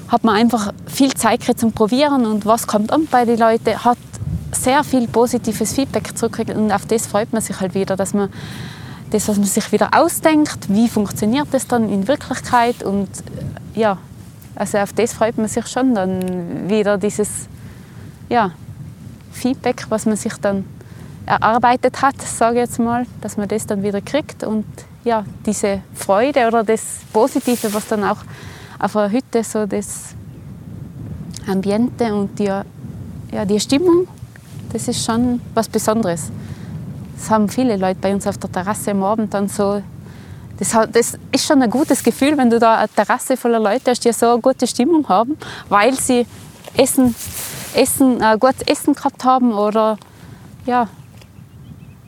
Hat 0.07 0.23
man 0.23 0.35
einfach 0.35 0.71
viel 0.85 1.15
Zeit 1.15 1.41
zum 1.57 1.71
Probieren 1.71 2.27
und 2.27 2.45
was 2.45 2.67
kommt 2.67 2.93
an 2.93 3.07
bei 3.09 3.25
den 3.25 3.39
Leuten, 3.39 3.83
hat 3.83 3.97
sehr 4.51 4.83
viel 4.83 5.07
positives 5.07 5.73
Feedback 5.73 6.15
zurückgekriegt 6.15 6.55
und 6.55 6.71
auf 6.71 6.85
das 6.85 7.07
freut 7.07 7.33
man 7.33 7.41
sich 7.41 7.59
halt 7.59 7.73
wieder, 7.73 7.95
dass 7.95 8.13
man 8.13 8.29
das, 9.11 9.27
was 9.27 9.37
man 9.37 9.47
sich 9.47 9.71
wieder 9.71 9.89
ausdenkt, 9.93 10.69
wie 10.69 10.87
funktioniert 10.87 11.47
das 11.51 11.67
dann 11.67 11.89
in 11.89 12.07
Wirklichkeit 12.07 12.83
und 12.83 13.09
ja, 13.75 13.97
also 14.55 14.77
auf 14.77 14.93
das 14.93 15.13
freut 15.13 15.37
man 15.37 15.47
sich 15.47 15.67
schon 15.67 15.95
dann 15.95 16.69
wieder 16.69 16.97
dieses 16.97 17.47
ja, 18.29 18.51
Feedback, 19.31 19.85
was 19.89 20.05
man 20.05 20.15
sich 20.15 20.33
dann 20.41 20.65
erarbeitet 21.25 22.01
hat, 22.01 22.21
sage 22.21 22.55
ich 22.55 22.69
jetzt 22.69 22.79
mal, 22.79 23.05
dass 23.21 23.37
man 23.37 23.47
das 23.47 23.65
dann 23.65 23.83
wieder 23.83 24.01
kriegt 24.01 24.43
und 24.43 24.65
ja, 25.03 25.23
diese 25.45 25.81
Freude 25.93 26.47
oder 26.47 26.63
das 26.63 26.99
Positive, 27.13 27.73
was 27.73 27.87
dann 27.87 28.03
auch 28.03 28.17
auf 28.79 28.95
einer 28.95 29.11
Hütte 29.11 29.43
so 29.43 29.65
das 29.65 30.15
Ambiente 31.47 32.13
und 32.13 32.37
die, 32.37 32.45
ja, 32.45 33.45
die 33.45 33.59
Stimmung, 33.59 34.07
das 34.71 34.87
ist 34.87 35.05
schon 35.05 35.41
was 35.53 35.67
Besonderes. 35.67 36.31
Das 37.19 37.29
haben 37.29 37.49
viele 37.49 37.75
Leute 37.75 37.99
bei 38.01 38.13
uns 38.13 38.25
auf 38.25 38.37
der 38.37 38.51
Terrasse 38.51 38.91
am 38.91 39.03
Abend 39.03 39.33
dann 39.33 39.49
so 39.49 39.81
das, 40.57 40.75
das, 40.91 41.17
ist 41.31 41.45
schon 41.45 41.61
ein 41.61 41.69
gutes 41.69 42.03
Gefühl, 42.03 42.37
wenn 42.37 42.49
du 42.49 42.59
da 42.59 42.79
eine 42.79 42.89
Terrasse 42.89 43.37
voller 43.37 43.59
Leute 43.59 43.91
hast, 43.91 44.03
die 44.03 44.11
so 44.11 44.33
eine 44.33 44.41
gute 44.41 44.67
Stimmung 44.67 45.07
haben, 45.07 45.37
weil 45.69 45.93
sie 45.93 46.25
Essen, 46.75 47.15
Essen, 47.73 48.21
ein 48.21 48.37
gutes 48.39 48.61
Essen 48.63 48.93
gehabt 48.93 49.23
haben 49.23 49.53
oder 49.53 49.97
ja, 50.65 50.89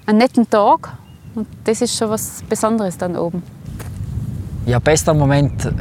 einen 0.06 0.18
netten 0.18 0.50
Tag. 0.50 0.98
Und 1.34 1.48
das 1.64 1.82
ist 1.82 1.98
schon 1.98 2.10
was 2.10 2.44
Besonderes 2.50 2.98
dann 2.98 3.16
oben. 3.16 3.42
Ja, 4.66 4.80
bester 4.80 5.14
Moment. 5.14 5.72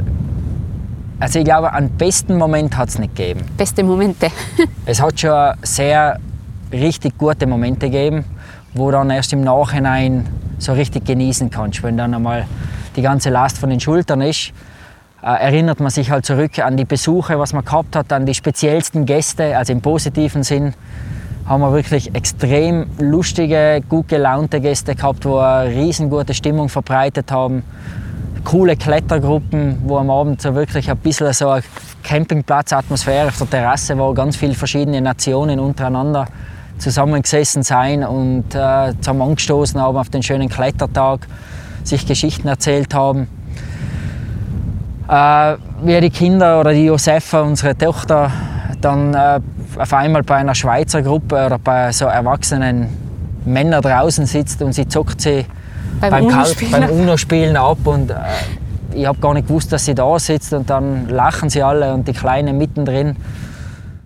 Also 1.19 1.39
ich 1.39 1.45
glaube, 1.45 1.73
einen 1.73 1.89
besten 1.97 2.37
Moment 2.37 2.75
hat 2.77 2.87
es 2.89 2.97
nicht 2.97 3.15
gegeben. 3.15 3.41
Beste 3.57 3.83
Momente. 3.83 4.29
es 4.85 5.01
hat 5.01 5.19
schon 5.19 5.53
sehr 5.61 6.19
richtig 6.71 7.17
gute 7.17 7.45
Momente 7.45 7.89
gegeben, 7.89 8.23
wo 8.73 8.91
dann 8.91 9.09
erst 9.09 9.33
im 9.33 9.41
Nachhinein 9.41 10.27
so 10.57 10.73
richtig 10.73 11.05
genießen 11.05 11.49
kannst. 11.49 11.83
Wenn 11.83 11.97
dann 11.97 12.13
einmal 12.13 12.45
die 12.95 13.01
ganze 13.01 13.29
Last 13.29 13.57
von 13.57 13.69
den 13.69 13.79
Schultern 13.79 14.21
ist, 14.21 14.51
äh, 15.21 15.27
erinnert 15.27 15.79
man 15.79 15.89
sich 15.89 16.11
halt 16.11 16.25
zurück 16.25 16.59
an 16.59 16.77
die 16.77 16.85
Besuche, 16.85 17.37
was 17.37 17.53
man 17.53 17.65
gehabt 17.65 17.95
hat, 17.95 18.11
an 18.13 18.25
die 18.25 18.33
speziellsten 18.33 19.05
Gäste, 19.05 19.57
also 19.57 19.73
im 19.73 19.81
positiven 19.81 20.43
Sinn 20.43 20.73
haben 21.47 21.61
wir 21.61 21.73
wirklich 21.73 22.13
extrem 22.15 22.85
lustige, 22.97 23.81
gut 23.89 24.07
gelaunte 24.07 24.61
Gäste 24.61 24.95
gehabt, 24.95 25.25
die 25.25 25.29
eine 25.29 25.69
riesengute 25.69 26.33
Stimmung 26.33 26.69
verbreitet 26.69 27.31
haben. 27.31 27.63
Coole 28.43 28.75
Klettergruppen, 28.75 29.81
wo 29.85 29.97
am 29.97 30.09
Abend 30.09 30.41
so 30.41 30.55
wirklich 30.55 30.89
ein 30.89 30.97
bisschen 30.97 31.33
so 31.33 31.49
eine 31.49 31.63
Campingplatzatmosphäre 32.03 33.27
auf 33.27 33.37
der 33.37 33.49
Terrasse 33.49 33.97
war, 33.97 34.13
ganz 34.13 34.35
viele 34.35 34.53
verschiedene 34.53 35.01
Nationen 35.01 35.59
untereinander 35.59 36.25
zusammengesessen 36.81 37.63
sein 37.63 38.03
und 38.03 38.55
äh, 38.55 38.93
zusammen 38.99 39.21
angestoßen 39.21 39.79
haben 39.79 39.97
auf 39.97 40.09
den 40.09 40.23
schönen 40.23 40.49
Klettertag, 40.49 41.27
sich 41.83 42.05
Geschichten 42.05 42.47
erzählt 42.47 42.93
haben. 42.93 43.27
Äh, 45.07 45.55
wie 45.83 46.01
die 46.01 46.09
Kinder 46.09 46.59
oder 46.59 46.73
die 46.73 46.85
Josefa, 46.85 47.41
unsere 47.41 47.77
Tochter, 47.77 48.31
dann 48.81 49.13
äh, 49.13 49.39
auf 49.77 49.93
einmal 49.93 50.23
bei 50.23 50.35
einer 50.35 50.55
Schweizer 50.55 51.01
Gruppe 51.01 51.45
oder 51.45 51.59
bei 51.59 51.91
so 51.91 52.05
erwachsenen 52.05 52.89
Männern 53.45 53.81
draußen 53.81 54.25
sitzt 54.25 54.61
und 54.61 54.73
sie 54.73 54.87
zockt 54.87 55.21
sie 55.21 55.45
beim, 55.99 56.11
beim, 56.11 56.25
Uno-Spielen. 56.25 56.71
beim 56.71 56.89
Uno-Spielen 56.89 57.57
ab 57.57 57.77
und 57.85 58.11
äh, 58.11 58.15
ich 58.93 59.05
habe 59.05 59.19
gar 59.19 59.33
nicht 59.33 59.47
gewusst, 59.47 59.71
dass 59.71 59.85
sie 59.85 59.95
da 59.95 60.19
sitzt 60.19 60.53
und 60.53 60.69
dann 60.69 61.07
lachen 61.09 61.49
sie 61.49 61.63
alle 61.63 61.93
und 61.93 62.07
die 62.07 62.13
Kleine 62.13 62.53
mittendrin. 62.53 63.15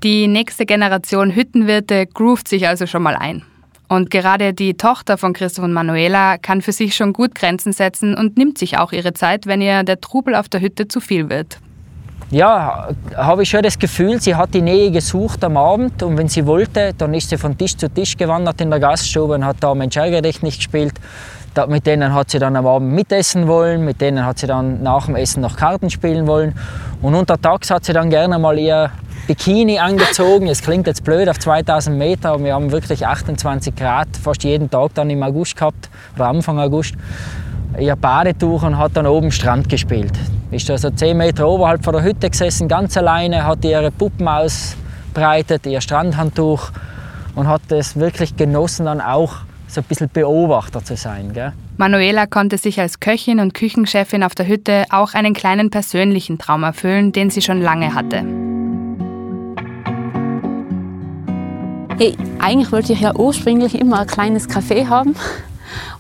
Die 0.04 0.28
nächste 0.28 0.66
Generation 0.66 1.32
Hüttenwirte 1.32 2.06
groovt 2.06 2.48
sich 2.48 2.68
also 2.68 2.86
schon 2.86 3.04
mal 3.04 3.16
ein. 3.16 3.44
Und 3.88 4.10
gerade 4.10 4.54
die 4.54 4.76
Tochter 4.76 5.18
von 5.18 5.34
Christoph 5.34 5.66
und 5.66 5.74
Manuela 5.74 6.38
kann 6.38 6.62
für 6.62 6.72
sich 6.72 6.96
schon 6.96 7.14
gut 7.14 7.36
Grenzen 7.36 7.72
setzen 7.72 8.16
und 8.16 8.38
nimmt 8.38 8.58
sich 8.58 8.78
auch 8.78 8.92
ihre 8.92 9.14
Zeit, 9.14 9.46
wenn 9.46 9.62
ihr 9.62 9.84
der 9.84 10.02
Trubel 10.02 10.36
auf 10.36 10.50
der 10.50 10.62
Hütte 10.62 10.88
zu 10.88 11.00
viel 11.00 11.30
wird. 11.30 11.60
Ja, 12.32 12.90
habe 13.16 13.44
ich 13.44 13.50
schon 13.50 13.62
das 13.62 13.78
Gefühl, 13.78 14.20
sie 14.20 14.34
hat 14.34 14.56
die 14.56 14.62
Nähe 14.62 14.90
gesucht 14.90 15.44
am 15.44 15.58
Abend 15.58 16.02
und 16.02 16.18
wenn 16.18 16.28
sie 16.28 16.48
wollte, 16.48 16.92
dann 16.98 17.14
ist 17.14 17.30
sie 17.30 17.38
von 17.38 17.56
Tisch 17.56 17.78
zu 17.78 17.88
Tisch 17.88 18.18
gewandert 18.18 18.60
in 18.62 18.72
der 18.72 18.80
Gaststube 18.80 19.36
und 19.36 19.46
hat 19.46 19.58
da 19.60 19.76
Mensch 19.76 19.96
ärgere 19.96 20.22
nicht 20.22 20.58
gespielt. 20.58 20.96
Da, 21.54 21.68
mit 21.68 21.86
denen 21.86 22.14
hat 22.14 22.32
sie 22.32 22.40
dann 22.40 22.56
am 22.56 22.66
Abend 22.66 22.92
mitessen 22.92 23.48
wollen, 23.48 23.86
mit 23.86 24.02
denen 24.02 24.26
hat 24.26 24.40
sie 24.40 24.48
dann 24.48 24.82
nach 24.82 25.06
dem 25.06 25.16
Essen 25.16 25.42
noch 25.42 25.56
Karten 25.56 25.90
spielen 25.92 26.26
wollen 26.26 26.56
und 27.02 27.14
untertags 27.14 27.70
hat 27.70 27.86
sie 27.86 27.94
dann 27.94 28.10
gerne 28.10 28.40
mal 28.40 28.58
ihr 28.58 28.92
Bikini 29.28 29.80
angezogen. 29.80 30.48
Es 30.48 30.62
klingt 30.62 30.86
jetzt 30.86 31.04
blöd 31.04 31.28
auf 31.30 31.40
2000 31.40 31.98
Meter, 31.98 32.32
aber 32.32 32.44
wir 32.44 32.54
haben 32.54 32.72
wirklich 32.72 33.06
28 33.06 33.76
Grad 33.76 34.08
fast 34.22 34.44
jeden 34.44 34.70
Tag 34.70 34.94
dann 34.94 35.10
im 35.10 35.24
August 35.24 35.56
gehabt, 35.56 35.90
oder 36.16 36.28
Anfang 36.28 36.60
August. 36.60 36.94
Ihr 37.80 37.96
Badetuch 37.96 38.64
und 38.64 38.78
hat 38.78 38.92
dann 38.96 39.08
oben 39.08 39.32
Strand 39.32 39.68
gespielt. 39.68 40.14
Ist 40.52 40.70
da 40.70 40.78
so 40.78 40.92
10 40.92 41.18
Meter 41.18 41.48
oberhalb 41.48 41.84
von 41.84 41.94
der 41.94 42.04
Hütte 42.04 42.30
gesessen, 42.30 42.68
ganz 42.68 42.96
alleine, 42.96 43.46
hat 43.46 43.66
ihre 43.66 43.92
Puppen 43.92 44.28
ausbreitet, 44.28 45.66
ihr 45.66 45.82
Strandhandtuch 45.82 46.70
und 47.34 47.48
hat 47.48 47.72
es 47.72 47.96
wirklich 47.98 48.36
genossen, 48.36 48.86
dann 48.86 49.02
auch 49.02 49.38
so 49.68 49.82
ein 49.82 49.86
bisschen 49.86 50.10
Beobachter 50.10 50.84
zu 50.84 50.96
sein. 50.96 51.34
Gell? 51.34 51.52
Manuela 51.78 52.28
konnte 52.28 52.58
sich 52.58 52.80
als 52.80 53.00
Köchin 53.00 53.40
und 53.40 53.54
Küchenchefin 53.54 54.24
auf 54.24 54.36
der 54.36 54.48
Hütte 54.48 54.86
auch 54.92 55.14
einen 55.14 55.34
kleinen 55.34 55.72
persönlichen 55.72 56.38
Traum 56.38 56.64
erfüllen, 56.64 57.12
den 57.12 57.32
sie 57.32 57.42
schon 57.42 57.62
lange 57.62 57.94
hatte. 57.94 58.24
Hey, 61.98 62.18
eigentlich 62.40 62.74
wollte 62.74 62.92
ich 62.92 63.00
ja 63.00 63.16
ursprünglich 63.16 63.74
immer 63.74 64.00
ein 64.02 64.08
kleines 64.08 64.50
Café 64.50 64.90
haben 64.90 65.16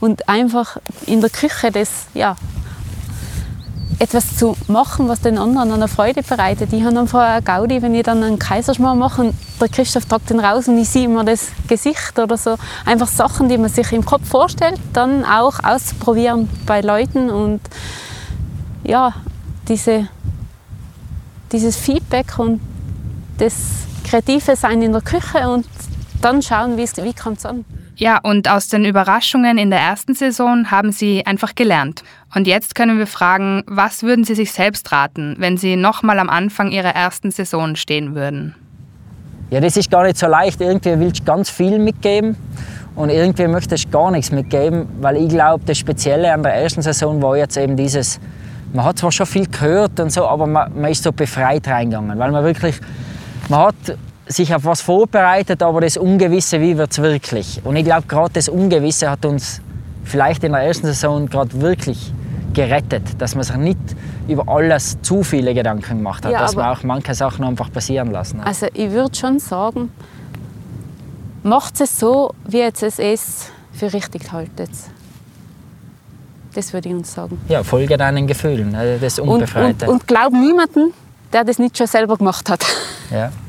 und 0.01 0.27
einfach 0.27 0.75
in 1.05 1.21
der 1.21 1.29
Küche 1.29 1.71
das, 1.71 2.07
ja, 2.13 2.35
etwas 3.99 4.35
zu 4.35 4.57
machen, 4.67 5.07
was 5.07 5.21
den 5.21 5.37
anderen 5.37 5.71
eine 5.71 5.87
Freude 5.87 6.21
bereitet. 6.21 6.73
Ich 6.73 6.83
habe 6.83 6.99
einfach 6.99 7.21
eine 7.21 7.41
Gaudi, 7.41 7.81
wenn 7.81 7.95
ich 7.95 8.03
dann 8.03 8.21
einen 8.23 8.37
Kaiserschmarr 8.37 8.95
mache 8.95 9.21
und 9.21 9.35
der 9.61 9.69
Christoph 9.69 10.05
tragt 10.05 10.29
den 10.29 10.41
raus 10.41 10.67
und 10.67 10.77
ich 10.77 10.89
sehe 10.89 11.05
immer 11.05 11.23
das 11.23 11.47
Gesicht 11.69 12.19
oder 12.19 12.35
so. 12.35 12.57
Einfach 12.85 13.07
Sachen, 13.07 13.47
die 13.47 13.57
man 13.57 13.69
sich 13.69 13.93
im 13.93 14.03
Kopf 14.03 14.27
vorstellt, 14.27 14.77
dann 14.91 15.23
auch 15.23 15.63
auszuprobieren 15.63 16.49
bei 16.65 16.81
Leuten 16.81 17.29
und 17.29 17.61
ja, 18.83 19.13
diese, 19.69 20.09
dieses 21.53 21.77
Feedback 21.77 22.37
und 22.37 22.59
das 23.37 23.53
kreative 24.05 24.55
Sein 24.55 24.81
in 24.81 24.91
der 24.91 25.01
Küche 25.01 25.49
und 25.49 25.65
dann 26.21 26.41
schauen, 26.41 26.77
wie 26.77 27.13
kommt 27.13 27.39
es 27.39 27.45
an. 27.45 27.65
Ja, 27.97 28.19
und 28.21 28.49
aus 28.49 28.67
den 28.67 28.83
Überraschungen 28.83 29.57
in 29.57 29.69
der 29.69 29.79
ersten 29.79 30.15
Saison 30.15 30.69
haben 30.69 30.91
Sie 30.91 31.25
einfach 31.25 31.55
gelernt. 31.55 32.03
Und 32.33 32.45
jetzt 32.45 32.75
können 32.75 32.97
wir 32.97 33.07
fragen, 33.07 33.63
was 33.67 34.03
würden 34.03 34.25
Sie 34.25 34.35
sich 34.35 34.51
selbst 34.51 34.91
raten, 34.91 35.35
wenn 35.39 35.57
Sie 35.57 35.77
nochmal 35.77 36.19
am 36.19 36.29
Anfang 36.29 36.71
Ihrer 36.71 36.93
ersten 36.93 37.31
Saison 37.31 37.77
stehen 37.77 38.13
würden? 38.13 38.53
Ja, 39.49 39.61
das 39.61 39.77
ist 39.77 39.89
gar 39.89 40.03
nicht 40.03 40.17
so 40.17 40.27
leicht. 40.27 40.59
Irgendwie 40.59 40.99
willst 40.99 41.21
du 41.21 41.23
ganz 41.23 41.49
viel 41.49 41.79
mitgeben 41.79 42.35
und 42.95 43.09
irgendwie 43.09 43.47
möchtest 43.47 43.85
du 43.85 43.89
gar 43.91 44.11
nichts 44.11 44.31
mitgeben, 44.31 44.87
weil 44.99 45.17
ich 45.17 45.29
glaube, 45.29 45.63
das 45.65 45.77
Spezielle 45.77 46.33
an 46.33 46.43
der 46.43 46.55
ersten 46.55 46.81
Saison 46.81 47.21
war 47.21 47.37
jetzt 47.37 47.55
eben 47.55 47.77
dieses, 47.77 48.19
man 48.73 48.83
hat 48.85 48.99
zwar 48.99 49.11
schon 49.11 49.25
viel 49.25 49.47
gehört 49.47 49.99
und 49.99 50.11
so, 50.11 50.25
aber 50.25 50.47
man, 50.47 50.71
man 50.79 50.91
ist 50.91 51.03
so 51.03 51.11
befreit 51.11 51.67
reingegangen, 51.67 52.17
weil 52.19 52.31
man 52.31 52.43
wirklich, 52.43 52.75
man 53.47 53.67
hat 53.67 53.75
sich 54.27 54.53
auf 54.53 54.65
was 54.65 54.81
vorbereitet, 54.81 55.61
aber 55.61 55.81
das 55.81 55.97
Ungewisse, 55.97 56.59
wie 56.59 56.77
wird 56.77 56.91
es 56.91 57.01
wirklich? 57.01 57.61
Und 57.63 57.75
ich 57.75 57.85
glaube, 57.85 58.07
gerade 58.07 58.33
das 58.33 58.49
Ungewisse 58.49 59.09
hat 59.09 59.25
uns 59.25 59.61
vielleicht 60.03 60.43
in 60.43 60.51
der 60.53 60.61
ersten 60.61 60.87
Saison 60.87 61.27
gerade 61.27 61.59
wirklich 61.61 62.11
gerettet, 62.53 63.03
dass 63.19 63.35
man 63.35 63.43
sich 63.43 63.55
nicht 63.57 63.79
über 64.27 64.47
alles 64.47 64.97
zu 65.01 65.23
viele 65.23 65.53
Gedanken 65.53 65.97
gemacht 65.97 66.25
hat, 66.25 66.31
ja, 66.31 66.39
dass 66.39 66.55
man 66.55 66.75
auch 66.75 66.83
manche 66.83 67.13
Sachen 67.13 67.45
einfach 67.45 67.71
passieren 67.71 68.11
lassen 68.11 68.39
hat. 68.39 68.47
Also 68.47 68.67
ich 68.73 68.91
würde 68.91 69.15
schon 69.15 69.39
sagen, 69.39 69.91
macht 71.43 71.79
es 71.81 71.99
so, 71.99 72.33
wie 72.47 72.59
jetzt 72.59 72.81
es 72.81 72.97
ist, 72.97 73.51
für 73.73 73.93
richtig 73.93 74.31
haltet. 74.31 74.71
Das 76.55 76.71
würde 76.71 76.89
ich 76.89 76.95
uns 76.95 77.13
sagen. 77.13 77.37
Ja, 77.49 77.63
folge 77.63 77.97
deinen 77.97 78.25
Gefühlen, 78.25 78.71
ne, 78.71 78.97
das 78.99 79.19
Unbefreite. 79.19 79.85
Und, 79.85 79.91
und, 79.91 80.01
und 80.01 80.07
glaub 80.07 80.31
niemanden, 80.31 80.93
der 81.33 81.43
das 81.43 81.59
nicht 81.59 81.77
schon 81.77 81.87
selber 81.87 82.15
gemacht 82.17 82.49
hat. 82.49 82.65
Ja. 83.11 83.31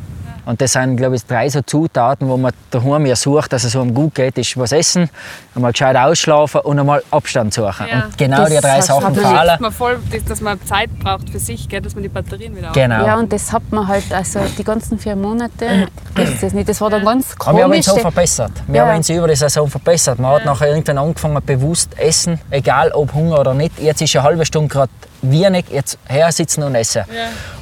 Und 0.46 0.60
das 0.60 0.72
sind, 0.72 0.96
glaube 0.96 1.16
ich, 1.16 1.26
drei 1.26 1.48
so 1.50 1.60
Zutaten, 1.60 2.28
wo 2.28 2.36
man 2.36 2.52
daheim 2.70 3.04
ja 3.04 3.16
sucht, 3.16 3.52
dass 3.52 3.64
es 3.64 3.72
so 3.72 3.84
gut 3.84 4.14
geht, 4.14 4.38
ist 4.38 4.56
was 4.56 4.72
essen, 4.72 5.10
einmal 5.54 5.72
gescheit 5.72 5.96
ausschlafen 5.96 6.60
und 6.62 6.78
einmal 6.78 7.02
Abstand 7.10 7.52
suchen. 7.52 7.86
Ja. 7.90 8.04
Und 8.06 8.16
genau 8.16 8.38
Das 8.42 8.50
die 8.50 8.56
drei 8.58 8.76
hat- 8.78 8.84
Sachen 8.84 9.14
fehlen. 9.14 9.34
Dass 9.46 9.60
man, 9.60 9.72
voll, 9.72 9.98
dass 10.28 10.40
man 10.40 10.64
Zeit 10.64 10.88
braucht 11.00 11.28
für 11.30 11.38
sich, 11.40 11.68
gell, 11.68 11.80
dass 11.82 11.94
man 11.94 12.02
die 12.04 12.08
Batterien 12.08 12.56
wieder 12.56 12.70
Genau. 12.72 13.04
Ja, 13.04 13.16
und 13.18 13.32
das 13.32 13.52
hat 13.52 13.62
man 13.70 13.86
halt, 13.88 14.04
also 14.12 14.40
die 14.56 14.64
ganzen 14.64 14.98
vier 14.98 15.16
Monate, 15.16 15.88
das, 16.14 16.40
das, 16.40 16.52
nicht, 16.52 16.68
das 16.68 16.80
war 16.80 16.90
dann 16.90 17.04
ganz 17.04 17.34
Aber 17.44 17.58
wir 17.58 17.64
haben 17.64 17.72
uns 17.72 17.86
komisch. 17.86 18.02
so 18.02 18.08
verbessert. 18.10 18.52
Wir 18.68 18.76
Ja. 18.76 18.86
haben 18.86 18.96
uns 18.98 19.08
über 19.10 19.28
die 19.28 19.34
Saison 19.36 19.68
verbessert. 19.68 20.18
Man 20.20 20.30
hat 20.32 20.44
nachher 20.44 20.68
irgendwann 20.68 20.98
angefangen, 20.98 21.42
bewusst 21.44 21.98
essen, 21.98 22.38
egal 22.50 22.92
ob 22.92 23.12
Hunger 23.14 23.40
oder 23.40 23.52
nicht. 23.52 23.78
Jetzt 23.80 24.00
ist 24.00 24.14
eine 24.14 24.22
halbe 24.22 24.46
Stunde 24.46 24.68
gerade 24.68 24.92
wenig, 25.22 25.64
jetzt 25.70 25.98
her 26.06 26.30
sitzen 26.30 26.62
und 26.62 26.76
essen. 26.76 27.02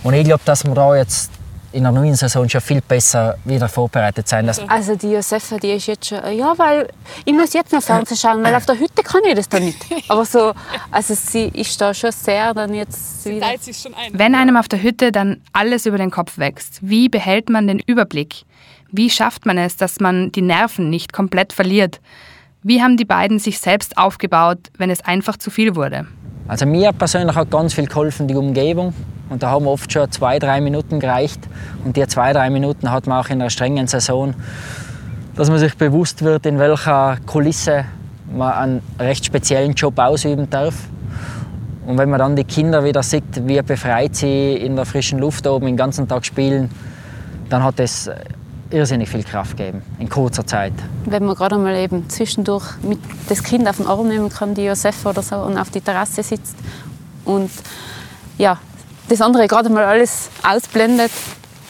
Und 0.02 0.12
ich 0.12 0.24
glaube, 0.24 0.42
dass 0.44 0.64
wir 0.66 0.74
da 0.74 0.94
jetzt 0.96 1.30
in 1.74 1.82
der 1.82 1.92
neuen 1.92 2.14
Saison 2.14 2.48
schon 2.48 2.60
viel 2.60 2.80
besser 2.80 3.36
wieder 3.44 3.68
vorbereitet 3.68 4.28
sein. 4.28 4.46
Das 4.46 4.60
Also 4.68 4.94
die 4.94 5.10
Josefa, 5.10 5.58
die 5.58 5.72
ist 5.72 5.86
jetzt 5.86 6.06
schon, 6.06 6.18
ja, 6.32 6.56
weil 6.56 6.88
ich 7.24 7.32
muss 7.32 7.52
jetzt 7.52 7.72
noch 7.72 7.82
Fernsehen 7.82 8.16
schauen, 8.16 8.42
weil 8.44 8.54
auf 8.54 8.64
der 8.64 8.78
Hütte 8.78 9.02
kann 9.02 9.22
ich 9.24 9.34
das 9.34 9.48
dann 9.48 9.64
nicht. 9.64 9.84
Aber 10.08 10.24
so, 10.24 10.52
also 10.90 11.14
sie 11.14 11.48
ist 11.48 11.80
da 11.80 11.92
schon 11.92 12.12
sehr 12.12 12.54
dann 12.54 12.72
jetzt 12.74 13.24
wieder. 13.26 13.46
Teilt 13.46 13.64
sich 13.64 13.76
schon 13.76 13.92
ein. 13.94 14.16
Wenn 14.16 14.34
einem 14.34 14.56
auf 14.56 14.68
der 14.68 14.82
Hütte 14.82 15.10
dann 15.10 15.40
alles 15.52 15.84
über 15.86 15.98
den 15.98 16.10
Kopf 16.10 16.38
wächst, 16.38 16.78
wie 16.80 17.08
behält 17.08 17.50
man 17.50 17.66
den 17.66 17.80
Überblick? 17.80 18.44
Wie 18.90 19.10
schafft 19.10 19.44
man 19.44 19.58
es, 19.58 19.76
dass 19.76 19.98
man 19.98 20.30
die 20.30 20.42
Nerven 20.42 20.88
nicht 20.88 21.12
komplett 21.12 21.52
verliert? 21.52 22.00
Wie 22.62 22.80
haben 22.80 22.96
die 22.96 23.04
beiden 23.04 23.40
sich 23.40 23.58
selbst 23.58 23.98
aufgebaut, 23.98 24.70
wenn 24.78 24.90
es 24.90 25.00
einfach 25.00 25.36
zu 25.36 25.50
viel 25.50 25.74
wurde? 25.74 26.06
Also 26.46 26.66
mir 26.66 26.92
persönlich 26.92 27.34
hat 27.34 27.50
ganz 27.50 27.72
viel 27.74 27.86
geholfen 27.86 28.28
die 28.28 28.36
Umgebung. 28.36 28.92
Und 29.30 29.42
da 29.42 29.50
haben 29.50 29.66
oft 29.66 29.90
schon 29.90 30.10
zwei, 30.10 30.38
drei 30.38 30.60
Minuten 30.60 31.00
gereicht. 31.00 31.40
Und 31.84 31.96
die 31.96 32.06
zwei, 32.06 32.32
drei 32.32 32.50
Minuten 32.50 32.90
hat 32.90 33.06
man 33.06 33.24
auch 33.24 33.30
in 33.30 33.40
einer 33.40 33.50
strengen 33.50 33.86
Saison, 33.86 34.34
dass 35.34 35.48
man 35.48 35.58
sich 35.58 35.76
bewusst 35.76 36.22
wird, 36.22 36.44
in 36.46 36.58
welcher 36.58 37.16
Kulisse 37.26 37.86
man 38.30 38.52
einen 38.52 38.82
recht 38.98 39.24
speziellen 39.24 39.72
Job 39.72 39.98
ausüben 39.98 40.48
darf. 40.50 40.74
Und 41.86 41.98
wenn 41.98 42.10
man 42.10 42.18
dann 42.18 42.36
die 42.36 42.44
Kinder 42.44 42.84
wieder 42.84 43.02
sieht, 43.02 43.46
wie 43.46 43.60
befreit 43.62 44.16
sie 44.16 44.54
in 44.54 44.76
der 44.76 44.84
frischen 44.84 45.18
Luft 45.18 45.46
oben 45.46 45.66
den 45.66 45.76
ganzen 45.76 46.08
Tag 46.08 46.24
spielen, 46.24 46.70
dann 47.48 47.62
hat 47.62 47.80
es 47.80 48.10
irrsinnig 48.74 49.08
viel 49.08 49.22
Kraft 49.22 49.56
gegeben 49.56 49.82
in 49.98 50.08
kurzer 50.08 50.46
Zeit. 50.46 50.72
Wenn 51.04 51.24
man 51.24 51.34
gerade 51.34 51.56
mal 51.56 51.76
eben 51.76 52.08
zwischendurch 52.10 52.64
mit 52.82 52.98
das 53.28 53.42
Kind 53.42 53.68
auf 53.68 53.76
den 53.76 53.86
Arm 53.86 54.08
nehmen 54.08 54.28
kann, 54.28 54.54
die 54.54 54.64
Josefa 54.64 55.10
oder 55.10 55.22
so, 55.22 55.36
und 55.36 55.56
auf 55.56 55.70
die 55.70 55.80
Terrasse 55.80 56.22
sitzt 56.22 56.56
und 57.24 57.50
ja, 58.36 58.58
das 59.08 59.20
andere 59.20 59.46
gerade 59.46 59.70
mal 59.70 59.84
alles 59.84 60.30
ausblendet, 60.42 61.12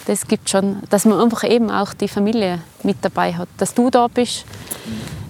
das 0.07 0.27
gibt 0.27 0.51
schon, 0.51 0.83
dass 0.91 1.05
man 1.05 1.21
einfach 1.21 1.45
eben 1.45 1.71
auch 1.71 1.95
die 1.95 2.09
Familie 2.09 2.61
mit 2.83 2.99
dabei 3.03 3.35
hat. 3.35 3.49
Dass 3.59 3.75
du 3.75 3.91
da 3.91 4.09
bist, 4.09 4.45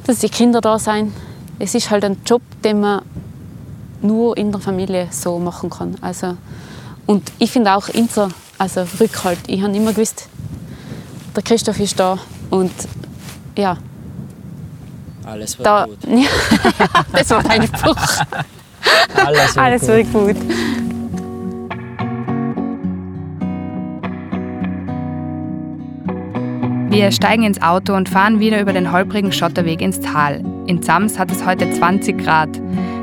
dass 0.06 0.18
die 0.18 0.28
Kinder 0.28 0.60
da 0.60 0.78
sein. 0.78 1.12
Es 1.58 1.74
ist 1.74 1.90
halt 1.90 2.04
ein 2.04 2.18
Job, 2.26 2.42
den 2.64 2.80
man 2.80 3.02
nur 4.02 4.36
in 4.36 4.50
der 4.50 4.60
Familie 4.60 5.08
so 5.10 5.38
machen 5.38 5.70
kann. 5.70 5.96
Also, 6.00 6.36
und 7.06 7.32
ich 7.38 7.52
finde 7.52 7.74
auch 7.74 7.88
unser 7.88 8.28
also 8.58 8.86
Rückhalt. 9.00 9.38
Ich 9.46 9.62
habe 9.62 9.74
immer 9.76 9.92
gewusst, 9.92 10.28
der 11.34 11.42
Christoph 11.42 11.80
ist 11.80 11.98
da 11.98 12.18
und 12.50 12.72
ja, 13.56 13.76
Alles 15.24 15.58
wird 15.58 15.66
da, 15.66 15.84
gut. 15.86 15.98
ja, 16.08 17.04
das 17.12 17.30
war 17.30 17.42
dein 17.42 17.62
Spruch. 17.66 17.96
Alles 19.16 19.56
wird 19.56 19.58
Alles 19.58 19.80
gut. 19.82 19.88
wird 19.90 20.12
gut. 20.12 20.36
Wir 26.90 27.10
steigen 27.10 27.42
ins 27.42 27.60
Auto 27.60 27.94
und 27.94 28.08
fahren 28.08 28.38
wieder 28.38 28.60
über 28.60 28.72
den 28.72 28.92
holprigen 28.92 29.32
Schotterweg 29.32 29.80
ins 29.80 30.00
Tal. 30.00 30.44
In 30.66 30.80
Zams 30.80 31.18
hat 31.18 31.32
es 31.32 31.44
heute 31.44 31.68
20 31.68 32.16
Grad. 32.22 32.50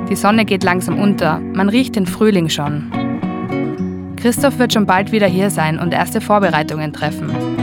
Die 0.09 0.15
Sonne 0.15 0.45
geht 0.45 0.63
langsam 0.63 0.97
unter. 0.97 1.39
Man 1.39 1.67
riecht 1.67 1.97
den 1.97 2.05
Frühling 2.05 2.47
schon. 2.47 2.89
Christoph 4.15 4.59
wird 4.59 4.71
schon 4.71 4.85
bald 4.85 5.11
wieder 5.11 5.27
hier 5.27 5.49
sein 5.49 5.77
und 5.77 5.93
erste 5.93 6.21
Vorbereitungen 6.21 6.93
treffen. 6.93 7.60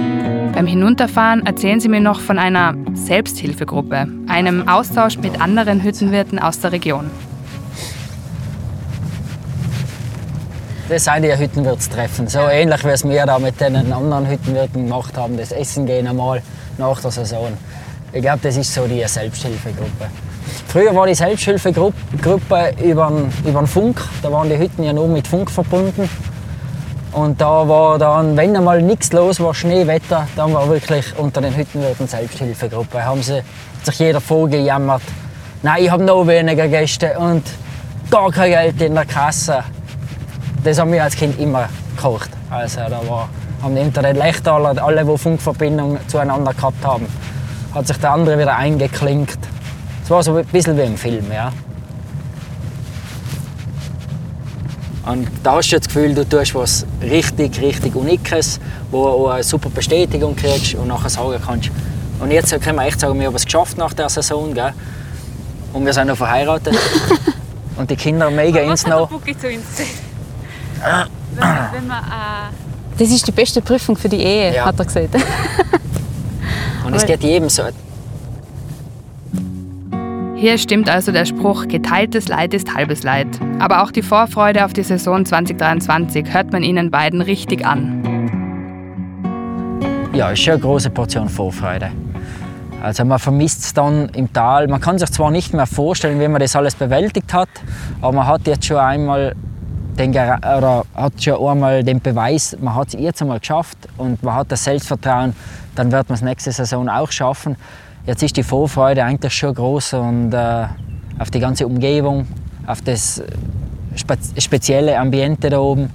Beim 0.58 0.66
Hinunterfahren 0.66 1.46
erzählen 1.46 1.78
sie 1.78 1.88
mir 1.88 2.00
noch 2.00 2.18
von 2.18 2.36
einer 2.36 2.74
Selbsthilfegruppe, 2.92 4.08
einem 4.26 4.68
Austausch 4.68 5.16
mit 5.16 5.40
anderen 5.40 5.84
Hüttenwirten 5.84 6.40
aus 6.40 6.58
der 6.58 6.72
Region. 6.72 7.12
Das 10.88 11.04
sind 11.04 11.22
die 11.22 11.38
Hüttenwirtstreffen. 11.38 12.26
So 12.26 12.40
ähnlich 12.40 12.82
wie 12.82 12.88
es 12.88 13.08
wir 13.08 13.24
da 13.24 13.38
mit 13.38 13.60
den 13.60 13.76
anderen 13.92 14.28
Hüttenwirten 14.28 14.86
gemacht 14.86 15.16
haben. 15.16 15.36
Das 15.36 15.52
Essen 15.52 15.86
gehen 15.86 16.08
einmal 16.08 16.42
nach 16.76 17.00
der 17.02 17.12
Saison. 17.12 17.52
Ich 18.12 18.22
glaube, 18.22 18.40
das 18.42 18.56
ist 18.56 18.74
so 18.74 18.84
die 18.88 19.04
Selbsthilfegruppe. 19.06 20.08
Früher 20.66 20.92
war 20.92 21.06
die 21.06 21.14
Selbsthilfegruppe 21.14 21.96
Gruppe 22.20 22.74
über 22.82 23.12
den 23.46 23.66
Funk. 23.68 24.02
Da 24.22 24.32
waren 24.32 24.48
die 24.48 24.58
Hütten 24.58 24.82
ja 24.82 24.92
nur 24.92 25.06
mit 25.06 25.28
Funk 25.28 25.52
verbunden. 25.52 26.10
Und 27.12 27.40
da 27.40 27.68
war 27.68 27.98
dann, 27.98 28.36
wenn 28.36 28.56
einmal 28.56 28.82
nichts 28.82 29.12
los 29.12 29.40
war, 29.40 29.54
Schneewetter, 29.54 30.28
dann 30.36 30.52
war 30.52 30.68
wirklich 30.68 31.18
unter 31.18 31.40
den 31.40 31.56
Hüttenwirten 31.56 32.06
Selbsthilfegruppe. 32.06 33.04
Haben 33.04 33.22
sie, 33.22 33.38
hat 33.38 33.84
sich 33.84 33.98
jeder 33.98 34.20
vorgejammert. 34.20 35.02
Nein, 35.62 35.84
ich 35.84 35.90
habe 35.90 36.04
noch 36.04 36.26
weniger 36.26 36.68
Gäste 36.68 37.18
und 37.18 37.42
gar 38.10 38.30
kein 38.30 38.50
Geld 38.50 38.80
in 38.82 38.94
der 38.94 39.06
Kasse 39.06 39.64
das 40.64 40.78
haben 40.78 40.92
wir 40.92 41.02
als 41.02 41.16
Kind 41.16 41.38
immer 41.38 41.68
gekocht. 41.96 42.30
Also 42.50 42.80
da 42.88 43.00
war, 43.08 43.28
haben 43.62 43.76
unter 43.76 44.02
den 44.02 44.16
Lechtaler, 44.16 44.82
alle, 44.82 45.04
die 45.04 45.18
Funkverbindung 45.18 45.98
zueinander 46.08 46.52
gehabt 46.52 46.84
haben, 46.84 47.06
hat 47.74 47.86
sich 47.86 47.96
der 47.98 48.12
andere 48.12 48.38
wieder 48.38 48.56
eingeklinkt. 48.56 49.38
Es 50.02 50.10
war 50.10 50.22
so 50.22 50.36
ein 50.36 50.44
bisschen 50.46 50.76
wie 50.76 50.82
im 50.82 50.96
Film, 50.96 51.26
ja. 51.32 51.52
Und 55.08 55.26
da 55.42 55.54
hast 55.54 55.70
du 55.70 55.78
das 55.78 55.86
Gefühl, 55.86 56.14
du 56.14 56.28
tust 56.28 56.54
was 56.54 56.84
richtig, 57.00 57.58
richtig 57.62 57.94
Unikes, 57.96 58.60
wo 58.90 59.04
du 59.04 59.08
auch 59.08 59.30
eine 59.30 59.42
super 59.42 59.70
Bestätigung 59.70 60.36
kriegst 60.36 60.74
und 60.74 60.88
nachher 60.88 61.08
sagen 61.08 61.42
kannst. 61.44 61.70
Und 62.20 62.30
jetzt 62.30 62.50
können 62.60 62.76
wir 62.78 62.86
echt 62.86 63.00
sagen, 63.00 63.18
wir 63.18 63.26
haben 63.28 63.34
es 63.34 63.46
geschafft 63.46 63.78
nach 63.78 63.94
der 63.94 64.10
Saison. 64.10 64.52
Gell? 64.52 64.74
Und 65.72 65.86
wir 65.86 65.94
sind 65.94 66.08
noch 66.08 66.16
verheiratet. 66.16 66.76
und 67.76 67.90
die 67.90 67.96
Kinder 67.96 68.30
mega 68.30 68.60
ins 68.60 68.86
noch. 68.86 69.08
Das 72.98 73.10
ist 73.10 73.26
die 73.26 73.32
beste 73.32 73.62
Prüfung 73.62 73.96
für 73.96 74.08
die 74.08 74.20
Ehe, 74.20 74.54
Ja. 74.56 74.64
hat 74.64 74.78
er 74.78 74.84
gesagt. 74.84 75.14
Und 76.84 76.94
es 76.94 77.06
geht 77.06 77.22
jedem 77.22 77.48
so. 77.48 77.62
Hier 80.38 80.56
stimmt 80.56 80.88
also 80.88 81.10
der 81.10 81.24
Spruch, 81.24 81.66
geteiltes 81.66 82.28
Leid 82.28 82.54
ist 82.54 82.72
halbes 82.72 83.02
Leid. 83.02 83.26
Aber 83.58 83.82
auch 83.82 83.90
die 83.90 84.02
Vorfreude 84.02 84.64
auf 84.64 84.72
die 84.72 84.84
Saison 84.84 85.24
2023 85.24 86.32
hört 86.32 86.52
man 86.52 86.62
ihnen 86.62 86.92
beiden 86.92 87.22
richtig 87.22 87.66
an. 87.66 88.04
Ja, 90.14 90.30
ist 90.30 90.38
schon 90.38 90.52
eine 90.52 90.62
große 90.62 90.90
Portion 90.90 91.28
Vorfreude. 91.28 91.90
Also 92.80 93.04
man 93.04 93.18
vermisst 93.18 93.64
es 93.64 93.74
dann 93.74 94.10
im 94.10 94.32
Tal. 94.32 94.68
Man 94.68 94.80
kann 94.80 94.96
sich 94.96 95.10
zwar 95.10 95.32
nicht 95.32 95.54
mehr 95.54 95.66
vorstellen, 95.66 96.20
wie 96.20 96.28
man 96.28 96.40
das 96.40 96.54
alles 96.54 96.76
bewältigt 96.76 97.34
hat, 97.34 97.48
aber 98.00 98.12
man 98.12 98.26
hat 98.28 98.46
jetzt 98.46 98.64
schon 98.64 98.76
einmal 98.76 99.34
den, 99.98 100.10
oder 100.10 100.84
hat 100.94 101.20
schon 101.20 101.44
einmal 101.44 101.82
den 101.82 102.00
Beweis, 102.00 102.56
man 102.60 102.76
hat 102.76 102.94
es 102.94 102.94
jetzt 102.94 103.20
einmal 103.20 103.40
geschafft 103.40 103.76
und 103.96 104.22
man 104.22 104.36
hat 104.36 104.52
das 104.52 104.62
Selbstvertrauen, 104.62 105.34
dann 105.74 105.90
wird 105.90 106.08
man 106.08 106.14
es 106.14 106.22
nächste 106.22 106.52
Saison 106.52 106.88
auch 106.88 107.10
schaffen. 107.10 107.56
Jetzt 108.06 108.22
ist 108.22 108.36
die 108.36 108.42
Vorfreude 108.42 109.04
eigentlich 109.04 109.34
schon 109.34 109.54
groß 109.54 109.94
und 109.94 110.32
äh, 110.32 110.64
auf 111.18 111.30
die 111.30 111.40
ganze 111.40 111.66
Umgebung, 111.66 112.26
auf 112.66 112.80
das 112.82 113.22
spe 113.96 114.16
spezielle 114.38 114.98
Ambiente 114.98 115.50
da 115.50 115.58
oben, 115.58 115.90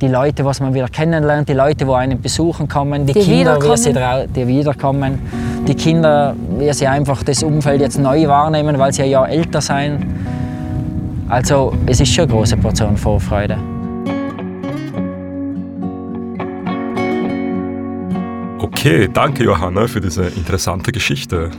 die 0.00 0.08
Leute, 0.08 0.44
was 0.44 0.60
man 0.60 0.74
wieder 0.74 0.88
kennenlernt, 0.88 1.48
die 1.48 1.54
Leute, 1.54 1.84
die 1.84 1.90
einen 1.90 2.20
besuchen 2.20 2.68
kommen, 2.68 3.06
die, 3.06 3.12
Die 3.14 3.20
Kinder, 3.20 3.60
wie 3.60 3.76
sie 3.76 3.92
die 4.34 4.46
wiederkommen, 4.46 5.18
die 5.66 5.74
Kinder, 5.74 6.36
wie 6.58 6.72
sie 6.72 6.86
einfach 6.86 7.22
das 7.24 7.42
Umfeld 7.42 7.80
jetzt 7.80 7.98
neu 7.98 8.28
wahrnehmen, 8.28 8.78
weil 8.78 8.92
sie 8.92 9.04
ja 9.04 9.24
älter 9.26 9.60
sind. 9.60 10.06
Also 11.28 11.72
es 11.86 12.00
ist 12.00 12.12
schon 12.14 12.24
eine 12.24 12.32
große 12.32 12.56
Portion 12.56 12.96
Vorfreude. 12.96 13.58
Okay, 18.78 19.08
danke 19.12 19.42
Johanna 19.42 19.88
für 19.88 20.00
diese 20.00 20.28
interessante 20.28 20.92
Geschichte. 20.92 21.50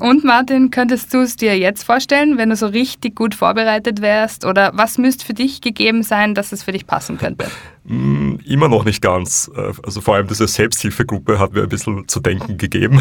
Und 0.00 0.22
Martin, 0.22 0.70
könntest 0.70 1.14
du 1.14 1.22
es 1.22 1.36
dir 1.36 1.58
jetzt 1.58 1.82
vorstellen, 1.82 2.36
wenn 2.36 2.50
du 2.50 2.56
so 2.56 2.66
richtig 2.66 3.16
gut 3.16 3.34
vorbereitet 3.34 4.02
wärst? 4.02 4.44
Oder 4.44 4.70
was 4.74 4.98
müsste 4.98 5.24
für 5.24 5.32
dich 5.32 5.62
gegeben 5.62 6.02
sein, 6.02 6.34
dass 6.34 6.52
es 6.52 6.62
für 6.62 6.72
dich 6.72 6.86
passen 6.86 7.16
könnte? 7.16 7.46
Hm, 7.86 8.38
Immer 8.44 8.68
noch 8.68 8.84
nicht 8.84 9.00
ganz. 9.00 9.50
Äh, 9.56 9.72
Also 9.82 10.02
vor 10.02 10.16
allem 10.16 10.26
diese 10.26 10.46
Selbsthilfegruppe 10.46 11.38
hat 11.38 11.54
mir 11.54 11.62
ein 11.62 11.70
bisschen 11.70 12.06
zu 12.06 12.20
denken 12.20 12.58
gegeben. 12.58 13.00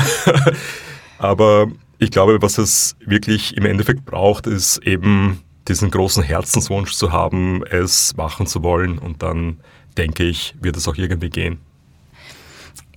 Aber 1.18 1.68
ich 1.98 2.10
glaube, 2.10 2.42
was 2.42 2.58
es 2.58 2.96
wirklich 3.06 3.58
im 3.58 3.66
Endeffekt 3.66 4.06
braucht, 4.06 4.48
ist 4.48 4.78
eben 4.78 5.42
diesen 5.68 5.92
großen 5.92 6.24
Herzenswunsch 6.24 6.94
zu 6.94 7.12
haben, 7.12 7.66
es 7.70 8.16
machen 8.16 8.48
zu 8.48 8.64
wollen. 8.64 8.98
Und 8.98 9.22
dann 9.22 9.60
denke 9.98 10.24
ich, 10.24 10.56
wird 10.62 10.78
es 10.78 10.88
auch 10.88 10.96
irgendwie 10.96 11.30
gehen. 11.30 11.60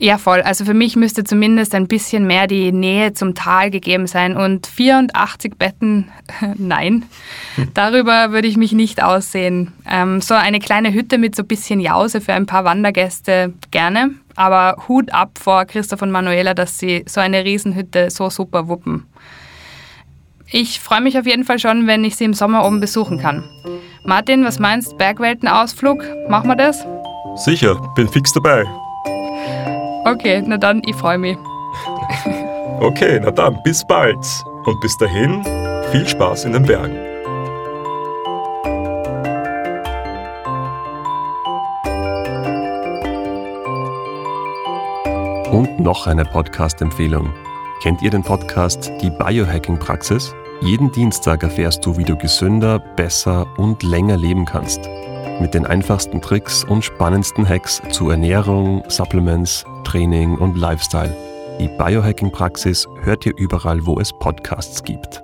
Ja, 0.04 0.18
voll. 0.18 0.42
Also 0.42 0.66
für 0.66 0.74
mich 0.74 0.96
müsste 0.96 1.24
zumindest 1.24 1.74
ein 1.74 1.88
bisschen 1.88 2.26
mehr 2.26 2.46
die 2.46 2.72
Nähe 2.72 3.14
zum 3.14 3.34
Tal 3.34 3.70
gegeben 3.70 4.06
sein. 4.06 4.36
Und 4.36 4.66
84 4.66 5.54
Betten, 5.54 6.10
nein, 6.58 7.06
darüber 7.72 8.30
würde 8.30 8.46
ich 8.46 8.58
mich 8.58 8.72
nicht 8.72 9.02
aussehen. 9.02 9.72
Ähm, 9.90 10.20
so 10.20 10.34
eine 10.34 10.58
kleine 10.58 10.92
Hütte 10.92 11.16
mit 11.16 11.34
so 11.34 11.42
ein 11.42 11.46
bisschen 11.46 11.80
Jause 11.80 12.20
für 12.20 12.34
ein 12.34 12.44
paar 12.44 12.66
Wandergäste 12.66 13.54
gerne. 13.70 14.10
Aber 14.36 14.76
Hut 14.88 15.10
ab 15.10 15.38
vor 15.40 15.64
Christoph 15.64 16.02
und 16.02 16.10
Manuela, 16.10 16.52
dass 16.52 16.78
sie 16.78 17.06
so 17.08 17.22
eine 17.22 17.42
Riesenhütte 17.42 18.10
so 18.10 18.28
super 18.28 18.68
wuppen. 18.68 19.06
Ich 20.52 20.80
freue 20.80 21.00
mich 21.00 21.18
auf 21.18 21.24
jeden 21.24 21.44
Fall 21.44 21.58
schon, 21.58 21.86
wenn 21.86 22.04
ich 22.04 22.16
sie 22.16 22.24
im 22.24 22.34
Sommer 22.34 22.66
oben 22.66 22.78
besuchen 22.78 23.20
kann. 23.20 23.42
Martin, 24.04 24.44
was 24.44 24.58
meinst? 24.58 24.98
Bergweltenausflug? 24.98 26.04
Machen 26.28 26.50
wir 26.50 26.56
das? 26.56 26.84
Sicher, 27.36 27.80
bin 27.96 28.06
fix 28.06 28.34
dabei. 28.34 28.66
Okay, 30.06 30.42
na 30.44 30.58
dann, 30.58 30.82
ich 30.84 30.94
freue 30.94 31.16
mich. 31.16 31.38
okay, 32.80 33.18
na 33.22 33.30
dann, 33.30 33.62
bis 33.62 33.84
bald. 33.84 34.18
Und 34.66 34.80
bis 34.80 34.96
dahin, 34.98 35.42
viel 35.92 36.06
Spaß 36.06 36.44
in 36.44 36.52
den 36.52 36.62
Bergen. 36.64 36.96
Und 45.50 45.80
noch 45.80 46.06
eine 46.06 46.24
Podcast-Empfehlung. 46.24 47.32
Kennt 47.82 48.02
ihr 48.02 48.10
den 48.10 48.22
Podcast 48.22 48.92
Die 49.00 49.10
Biohacking-Praxis? 49.10 50.34
Jeden 50.60 50.92
Dienstag 50.92 51.42
erfährst 51.42 51.84
du, 51.86 51.96
wie 51.96 52.04
du 52.04 52.16
gesünder, 52.16 52.78
besser 52.78 53.46
und 53.56 53.82
länger 53.82 54.16
leben 54.16 54.44
kannst. 54.44 54.80
Mit 55.40 55.52
den 55.52 55.66
einfachsten 55.66 56.20
Tricks 56.20 56.64
und 56.64 56.84
spannendsten 56.84 57.48
Hacks 57.48 57.82
zu 57.90 58.10
Ernährung, 58.10 58.82
Supplements, 58.88 59.64
Training 59.84 60.36
und 60.38 60.56
Lifestyle. 60.56 61.14
Die 61.60 61.68
Biohacking-Praxis 61.68 62.86
hört 63.02 63.26
ihr 63.26 63.34
überall, 63.36 63.84
wo 63.84 63.98
es 63.98 64.12
Podcasts 64.12 64.82
gibt. 64.82 65.22